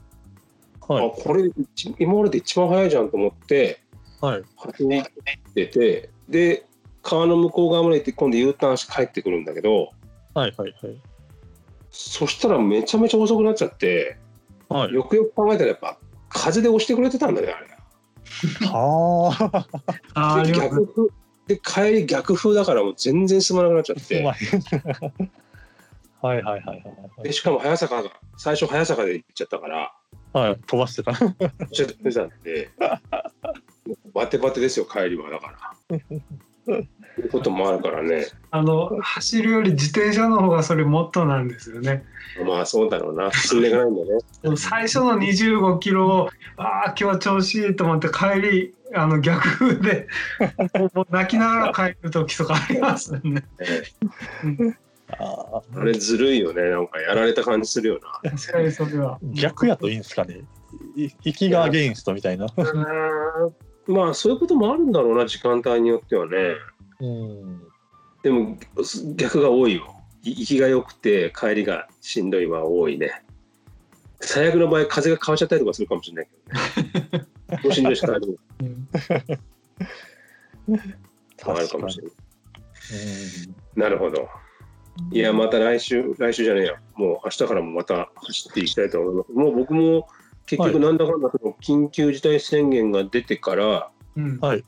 [0.87, 1.07] はい。
[1.07, 3.81] あこれ一今までで一番早いじゃんと思って
[4.21, 4.43] はい。
[4.57, 6.66] 走っててで
[7.07, 9.93] 川の向こう側まで行って今度 U ターンして帰ってくるんだけど
[10.35, 10.55] はい。
[10.59, 10.75] はい。
[10.83, 11.01] はい。
[11.91, 14.19] そしたらめちゃめちゃ遅くなっちゃって
[14.69, 14.93] はい。
[14.93, 15.99] よくよく考えたらやっぱ
[16.29, 17.69] 風で押してくれてたんだねあれ。
[18.67, 19.67] は
[20.15, 20.43] あ。
[20.45, 21.09] で逆風
[21.47, 24.37] で帰り逆風だからもう全然進まなくなっちゃっうて まい
[26.21, 29.95] はいはいはいはいでしかも早坂が最初早坂で行っちゃったから
[30.33, 30.49] はい。
[30.51, 30.59] はい。
[30.67, 31.15] 飛ばしてた。
[31.71, 32.69] ちょっと出たんで
[34.13, 35.55] バテバテですよ帰りはだか
[36.69, 36.77] ら。
[37.23, 42.05] いうこともあるからねあの走るより自転車の方がそれモットーなんですよね。
[42.47, 44.03] まあそうだろうな進んでいかないんだ
[44.51, 44.57] ね。
[44.57, 50.09] 最初の25キロをああ今日は調子いいと思って帰りあの逆風で
[51.11, 53.43] 泣きながら帰る時とかありますよね。
[55.19, 58.31] ああれずるいよねなんかやられた感じするよな。
[58.31, 59.19] 確かにそれは。
[59.23, 60.41] 逆やといいんですかね。
[60.97, 62.47] い行きがアゲインストみたいな。
[63.87, 66.57] まあそういうこともあるんだろうな時間帯によってはね。
[67.01, 67.63] うん。
[68.23, 68.59] でも
[69.17, 69.95] 逆が多いよ。
[70.23, 73.23] い行きが良くて帰りがしんどいは多いね。
[74.21, 77.27] 最悪の場合風が変わっちゃったりとかするかもしれないけどね。
[77.63, 78.39] もうしんどいし帰りも
[81.55, 82.13] あるかもしれない。
[83.77, 84.29] なるほど。
[85.13, 86.81] いや、また来週、来週じゃねえや。
[86.95, 89.33] もう明日からもまた走っていきたいと思います。
[89.33, 90.09] もう僕も
[90.47, 94.65] 結局なんだかんだその緊急事態宣言が出てからうんはい。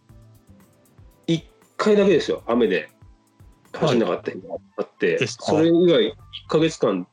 [1.79, 2.91] 1回だけですよ、雨で。
[3.73, 5.39] 走んなかった日があって、です。
[5.39, 6.15] かそれ以外1
[6.49, 7.07] ヶ月間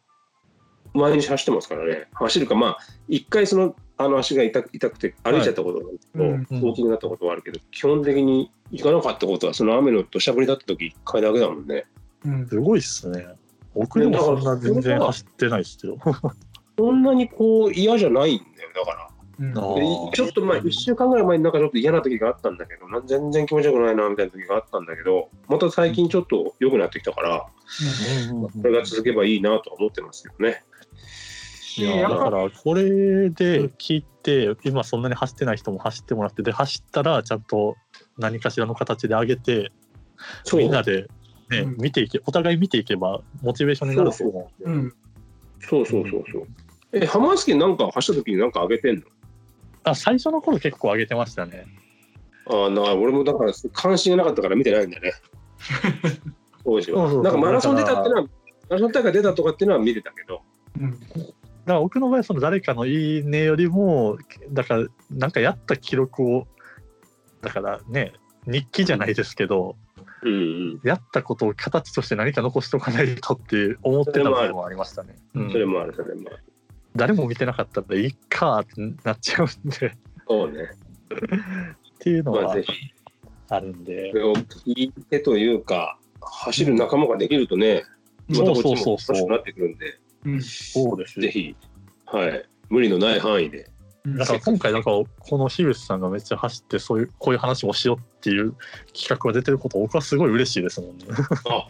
[0.93, 2.07] 毎日走ってますからね。
[2.13, 2.77] 走るか、まあ、
[3.09, 11.85] 1回そのあの足が痛く痛くて歩いちゃったことがあるけど、大きくなったことはあるけど、基本的に行かなかったことはその雨の土砂降りだった時1回だけだもんね。
[12.25, 12.47] うん。
[12.47, 13.27] すごいっすね。
[13.73, 15.97] 僕でもそんな全然走ってないっすけど。
[16.77, 19.09] そんなにこう嫌じゃないんだよ、だから。
[19.39, 19.53] うん。
[20.13, 27.45] ちょっと前、1週間ぐらい前になんかちょっと嫌な時があったんだけど、な全然気持ちよくないなみたいな時があったんだけど、また最近ちょっと良くなってきたから、
[28.41, 30.63] これが続けばいいなとは思ってますけどね。
[31.77, 37.75] いやだからこれで聞いて今そんなに走ってない人も走ってもらってで走ったらちゃんと
[38.17, 39.73] 何かしらの形で上げて
[40.45, 40.61] そう。
[40.61, 41.07] みんなで、
[41.49, 41.75] ねうん。
[41.77, 44.79] 見ていけお互い見ていけばモチベーションになると思うんで。
[44.79, 44.93] うん。
[45.59, 46.47] そうそうそうそう。
[46.93, 49.01] え、浜松県なんか走った時になんか上げてんの？
[49.85, 51.67] あ最初の頃結構上げてましたね
[52.47, 55.13] ああ、な俺もだから関心がなかったから見てないんだね。
[56.63, 57.07] 当時は。
[57.07, 58.29] そうそうそうなんかマラソン出たってのは、マ
[58.69, 60.41] ラソン大会出たとかっていうのは見てたけど、
[60.79, 60.99] うん
[61.65, 64.19] だから僕の場合はその誰かのいいねよりも
[64.51, 66.45] だからなんかやった記録を
[67.41, 68.13] だからね
[68.45, 69.75] 日記じゃないですけど
[70.21, 70.35] うんう
[70.75, 70.81] ん。
[70.83, 75.15] やったことを形として何か残しておかないとって思ってた部分もありましたね。
[75.33, 76.43] うんそれもある、それもある。
[76.95, 79.91] 誰も見てなかったらいいかってなっちゃうんでっ
[80.27, 80.69] そうね。
[81.99, 82.61] ていうのはま
[83.49, 84.17] あるんでそ。
[84.17, 87.83] れを聞いてというか、走る仲間ができるとね、
[88.29, 91.23] またこっちもしくなってくるんで、うんそうですよ。
[91.23, 91.55] ぜひ、
[92.05, 93.59] はい、無理のない範囲で。
[93.59, 98.53] うんだから今回なんかこの樋口さんがめっちゃ走ってそういうこういう話もしようっていう
[98.93, 101.05] 企画が出てること僕はすごい嬉しいですもんね。
[101.49, 101.65] あ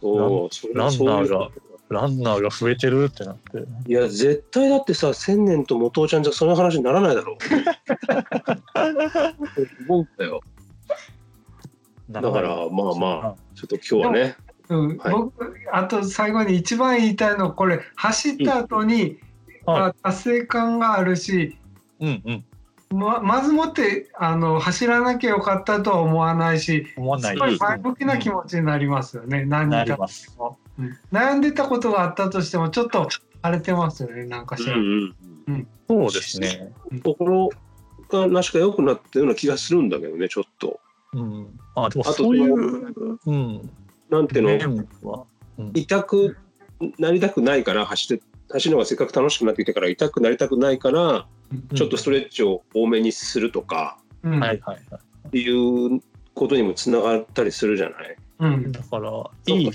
[0.00, 1.50] そうランナーが
[1.90, 3.64] ランナーが増えてるってなって。
[3.86, 7.36] いや、絶対だってさ、千年と元ちゃんじゃその話にならないだろ
[9.86, 9.92] う。
[9.92, 10.40] 思ったよ。
[12.10, 14.36] だだから、まあまあ、ちょっと今日はね、
[14.68, 15.32] うんはい僕
[15.72, 19.18] あと最後に一番言いたいのはこれ走った後に、はい
[19.66, 21.58] あ達成感があるし
[22.00, 22.44] うんうん。
[22.98, 30.36] ままずもってあの走らなきゃよかったとは思わないし思わないすごい前向きな気持ちになりますよね、何な人かります。
[31.12, 31.40] 悩ん。
[31.40, 33.08] でたことがあったとしてもちょっと
[33.42, 35.14] 荒れてますよねなんかしら、うん
[35.48, 36.72] うんそうですね。
[37.02, 37.48] 心
[38.08, 40.78] がなしか良くなったような気がするんだけどねちょっと。
[41.12, 41.58] うん。
[41.74, 42.54] あ、でもそういう、
[43.26, 43.70] うん。
[44.08, 44.68] なんていう
[45.02, 45.26] の？
[45.58, 45.70] うん。
[45.74, 46.36] 痛く
[46.98, 51.26] なりたくないから走って走るのがせっかく楽しくなってきたから痛くなりたくないから
[51.74, 54.38] ちょっとストレッチを多めにするとかうん。
[54.38, 54.78] はいはいはい。
[55.28, 56.00] っていう
[56.34, 58.16] ことにもつながったりするじゃない？
[58.38, 58.70] うん。
[58.70, 59.10] だから、
[59.46, 59.70] いい、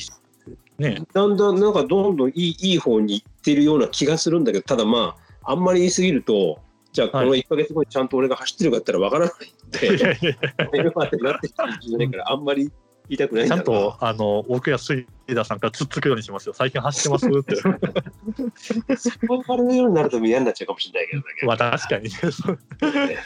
[0.78, 6.60] ね、だんだんなんかどんどんいいいい方に行ってるような気がするんだけどただまああんまり言い過ぎると
[6.92, 10.38] じゃあこのはい1か月後にちゃんと俺が走ってるかって言ったらわからないんで、いやい
[10.74, 16.54] 今 ってなってきたかもしれないからあんまり言いたくないんちゃんと、あの、僕や水田さんからつっつくようにしますよ。
[16.54, 17.30] 最近走ってます？
[17.30, 17.56] って。
[18.98, 22.10] そう言われるようになると嫌になっちゃうかもしれないけどだけどまあ確かに。
[23.08, 23.18] ね。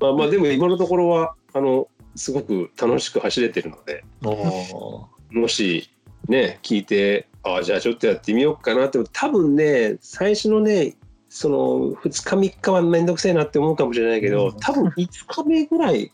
[0.00, 5.90] まあまあでも今のところはあのすごく楽しく走れてるのでおもし
[6.28, 10.96] ね聞いてああじゃあちょっとやってみようかなって多分ね最初のね
[11.28, 11.56] その
[12.00, 14.56] 2日3日は面倒くさいなって思うかもしれないけど、うん。
[14.60, 16.12] 多分5日目ぐらい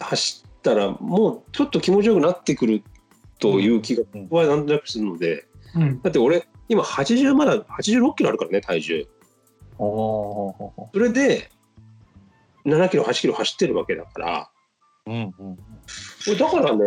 [0.00, 2.82] 走ったらもうちょっと気持ちよくなってくる
[3.38, 4.26] という気がうん。
[4.28, 5.46] 僕はなんとなくするので。
[5.76, 6.02] うん。
[6.02, 9.06] だって俺今80まだ86キロあるからね体重。
[9.78, 11.48] それで
[12.64, 14.50] 7キロ8キロ走ってるわけだから。
[15.06, 15.12] ー。
[15.12, 15.56] うん
[16.28, 16.38] うん。
[16.38, 16.84] だからね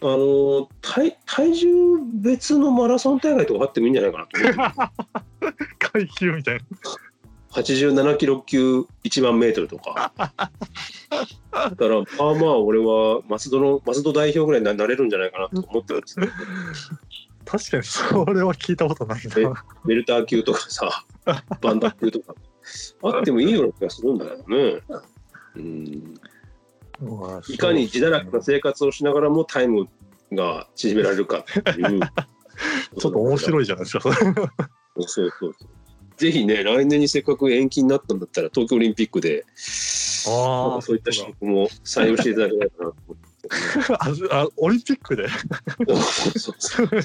[0.00, 1.68] あの体体重
[2.22, 6.62] 別のマラソン大会とかあってもいいんじゃないかなと階級みたいな。
[7.50, 10.12] 87キロ級1万メートルとか
[11.50, 16.32] だからまあまあ俺は松戸の松戸代表ぐらいにななれるんじゃないかなと思ってるんですけど
[17.46, 19.64] 確かにそれは聞いたことないえな。
[19.86, 21.04] ベルター級とかさ
[21.62, 22.34] バンダ級とか
[23.02, 24.82] あってもいいような気がするんだけどね。
[25.56, 26.37] うんまあ
[27.48, 29.88] いかに自堕落な生活をしながらもタイム
[30.32, 32.00] が縮められるかっていう。
[32.98, 34.02] ちょっと面白いじゃないですか。
[34.02, 34.42] それそう
[35.06, 35.56] そうそう。
[36.16, 39.44] ぜひね、来年にせっかく延期になったんだったら、東京オリンピックで、
[40.26, 43.28] あかそういった種目も採用していただけないかなと思って。
[44.34, 45.28] ああオリンピックで？
[46.36, 46.88] そうそう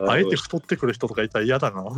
[0.00, 1.84] あえて太ってくる人とかいたら嫌だな。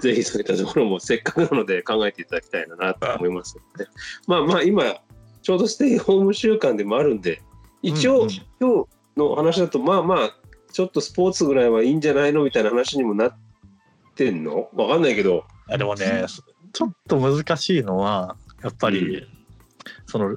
[0.00, 3.90] ぜひそういったところもせっかくなので考えていただきたいなと思いますので、
[4.26, 5.00] まあまあ今
[5.42, 7.42] ちょうどステイホーム週間でもあるんで
[7.82, 8.30] 一応、うんうん。
[8.60, 10.36] 今日の話だとまあまあ
[10.72, 13.36] ちょっとスポーツぐらいはいいんじゃないのみたいな話にもなっ
[14.14, 14.68] てんの？
[14.74, 15.44] わかんないけど。
[15.68, 16.24] あでもね、
[16.72, 19.28] ちょっと難しいのは、やっぱり、う
[20.06, 20.36] その、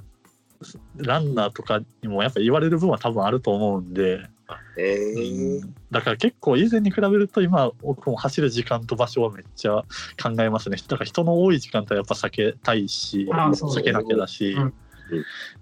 [0.98, 4.28] ランナーとかにもやっぱ言われる分は多分あると思うんで、
[4.76, 5.76] えうん。
[5.92, 9.84] だから結構以前に比べると今僕も走る時間と場所はめっちゃ
[10.22, 10.78] 考えますね。
[10.88, 14.74] だから人の多い時間帯はやっぱ避けたいしああそう避けなきゃだし、うん。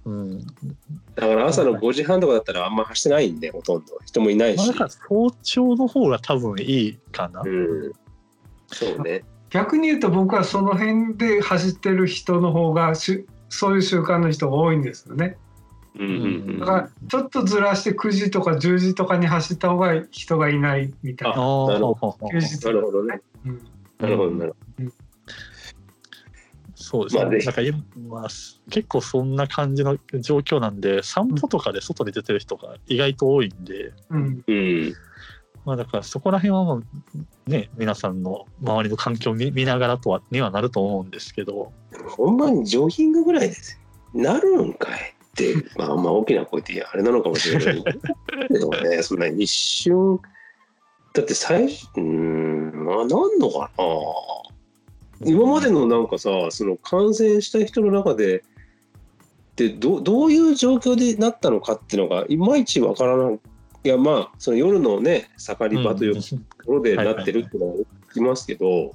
[0.05, 0.39] うん。
[0.39, 0.45] だ
[1.15, 3.99] から朝の5時半とかだったらあんま走ってないんでほとんど。
[4.05, 4.57] 人もいないし。
[4.57, 7.91] まあ、だから早朝の方が多分いいかな、うん。
[8.67, 9.23] そうね。
[9.49, 15.37] 逆に言うと僕はその辺で走ってる人の方がしそういう習慣の人が多いんですよね。
[16.59, 21.41] だからちょっとずらして9時とか10時とかに走った方が人がいないみたいな。
[21.41, 23.21] ああなるほうほう休日なるほどね。
[23.45, 23.61] うん。
[23.99, 24.55] なるほどなる
[26.75, 27.45] そうですね、まあぜひ。
[27.45, 28.27] だから今、まあ、
[28.69, 34.43] 結構そんな感じの状況なんで散歩とかで外に出てる人が意外と多いんで、うん。
[35.65, 36.83] まあ、だからそこら辺はもう
[37.45, 41.71] ね皆さんの周りの環境を見見ながらとはにはなると思うんですけど。
[42.07, 43.79] ほんまにジョギングぐらいです
[44.13, 45.15] なるんかい
[45.77, 47.83] まあまあ大きな声であれなのかもしれない
[48.49, 50.19] けどね、そんな一瞬、
[51.13, 53.07] だって最初、うーん、まあなん
[53.39, 53.85] のかな。
[55.23, 58.43] 今までのなんかさ、その感染した人の中で、
[59.55, 63.39] でどどういう状況でなったのかっていうのがいまいちわからない。
[63.83, 66.21] いやまあその夜のね盛り場というと
[66.65, 67.75] ころでなってるっていうのは
[68.11, 68.91] 聞きますけど、うん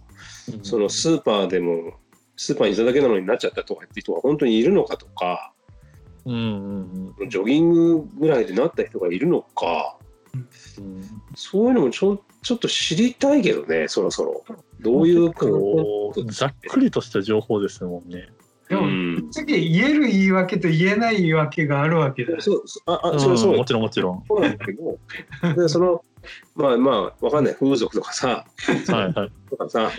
[0.63, 1.95] そのスーパーでも
[2.37, 5.53] スーパーにいただけなのになっちゃったとかって人が本当にいるのかとか
[6.27, 7.31] うんうんうん。
[7.31, 9.97] ジョギングぐらいでなった人がいるのか。
[10.79, 11.03] うん
[11.35, 14.45] そういうのもちょちょっと知りたいけどねそろそろ。
[14.81, 18.29] どういうこうざっくりとした情報ですもんね。
[18.69, 19.29] でもうん。
[19.31, 22.41] 次言える言い訳と言えない言い訳があるわけだ。
[22.41, 23.53] そうそうああそれそう。
[23.53, 24.25] うんもちろんもちろん。
[24.27, 24.99] そうなんだけど。
[25.63, 26.05] でその
[26.55, 27.55] まあまあわかんない。
[27.55, 28.45] 風俗とかさ。
[28.89, 29.33] はいはい。
[29.51, 29.91] とかさ、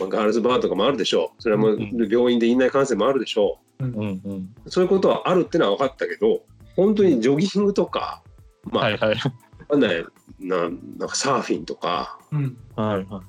[0.00, 1.42] まあ、ガールズバーとかもあるでしょう。
[1.42, 2.08] それはもううん。
[2.08, 3.94] 病院で院内感染もあるでしょうん。
[3.94, 4.54] うん。
[4.64, 6.42] うそういうことはあるってのは分かったけど
[6.76, 8.22] 本当にジョギングとか
[8.64, 9.14] まあ、はいはい。
[9.14, 9.16] わ
[9.70, 10.04] かんない。
[10.40, 12.18] ななんかサーフィンとか。
[12.32, 12.56] うん。
[12.74, 13.22] はいは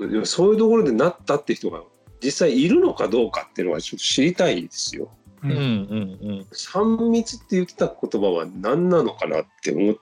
[0.00, 0.08] い。
[0.10, 1.82] でもそういうところでなったって人が
[2.22, 5.10] 実際いるのかどうかっていうのはちょっと知りたいですよ。
[5.44, 6.46] ううんんうん。
[6.52, 9.96] 3密って言ってた言葉は何なのかなって思っ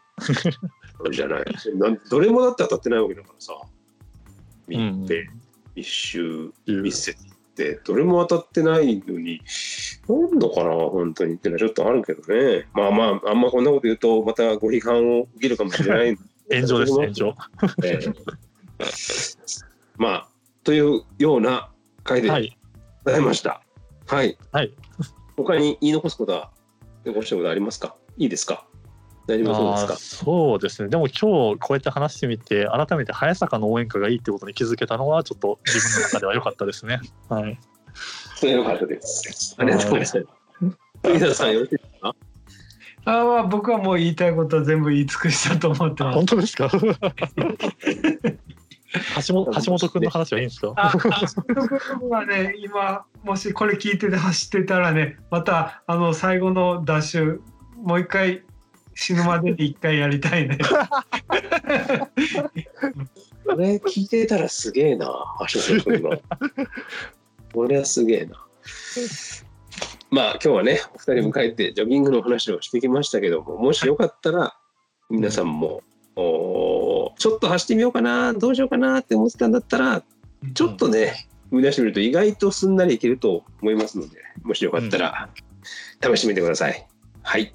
[1.05, 1.45] たじゃない？
[2.11, 3.55] どれもだって当たってないわけだからさ。
[4.69, 5.01] うん。
[5.03, 5.33] 密閉、
[5.75, 6.83] 密集うん。
[6.83, 7.17] 密接
[7.85, 9.41] どれも当たってないのに
[10.09, 12.67] なんのかな本当にっていうのはちょっとあるけどね。
[12.73, 16.17] まあまああんまこんなこと言うとまたご批判を受けるかもしれない。
[16.51, 17.35] 炎上です、炎上。
[17.85, 18.13] ええ。
[19.97, 20.29] まあ
[20.65, 21.71] というような
[22.03, 22.57] 回でごはい。
[23.05, 23.63] ざいました。
[24.07, 24.73] はい、はい。
[25.37, 26.51] 他に言い残すことは
[27.05, 27.95] 残したことありますか？
[28.17, 28.67] いいですか？
[29.31, 30.25] 大丈夫そうですか？
[30.25, 30.89] そうですね。
[30.89, 37.01] でも今日こうやって話してみて、改めて早坂の応援歌がいいってことに気づけたのは、ちょっと自分の中では良かったですね。
[37.29, 37.59] はい。
[38.51, 39.55] よかったです。
[39.59, 40.27] ありがとうございます。
[41.05, 42.15] 杉田さんよろしいですか？
[43.07, 46.27] ああ僕はもう言いたいことは全部言い尽くしたと思ってます本。
[46.27, 46.69] 当ですか？
[49.27, 50.73] 橋本橋本君の話はいいんですか？
[50.77, 57.39] あ、あそこはね、今もしこれ聞いてて走ってたらね、またあの最後のダッシュ
[57.77, 58.43] もう一回
[59.01, 60.59] 死ぬまでに一回やりたいね。
[63.47, 65.07] これ聞いてたらすげえな。
[67.55, 68.47] これはすげえな。
[70.11, 74.55] まあ今日はね、お二人迎えてジョギングの話をしてきましたけども、もしよかったら
[75.09, 75.83] 皆さんも、
[76.17, 80.03] おーちょっと走ってみようかな、どうしようかなって思ってたんだったら、
[80.53, 85.31] ちょっとね、踏み出してみると意外とすんなりいけると思いますので、もしよかったら
[86.03, 86.87] 試してみてください。
[87.23, 87.55] はい。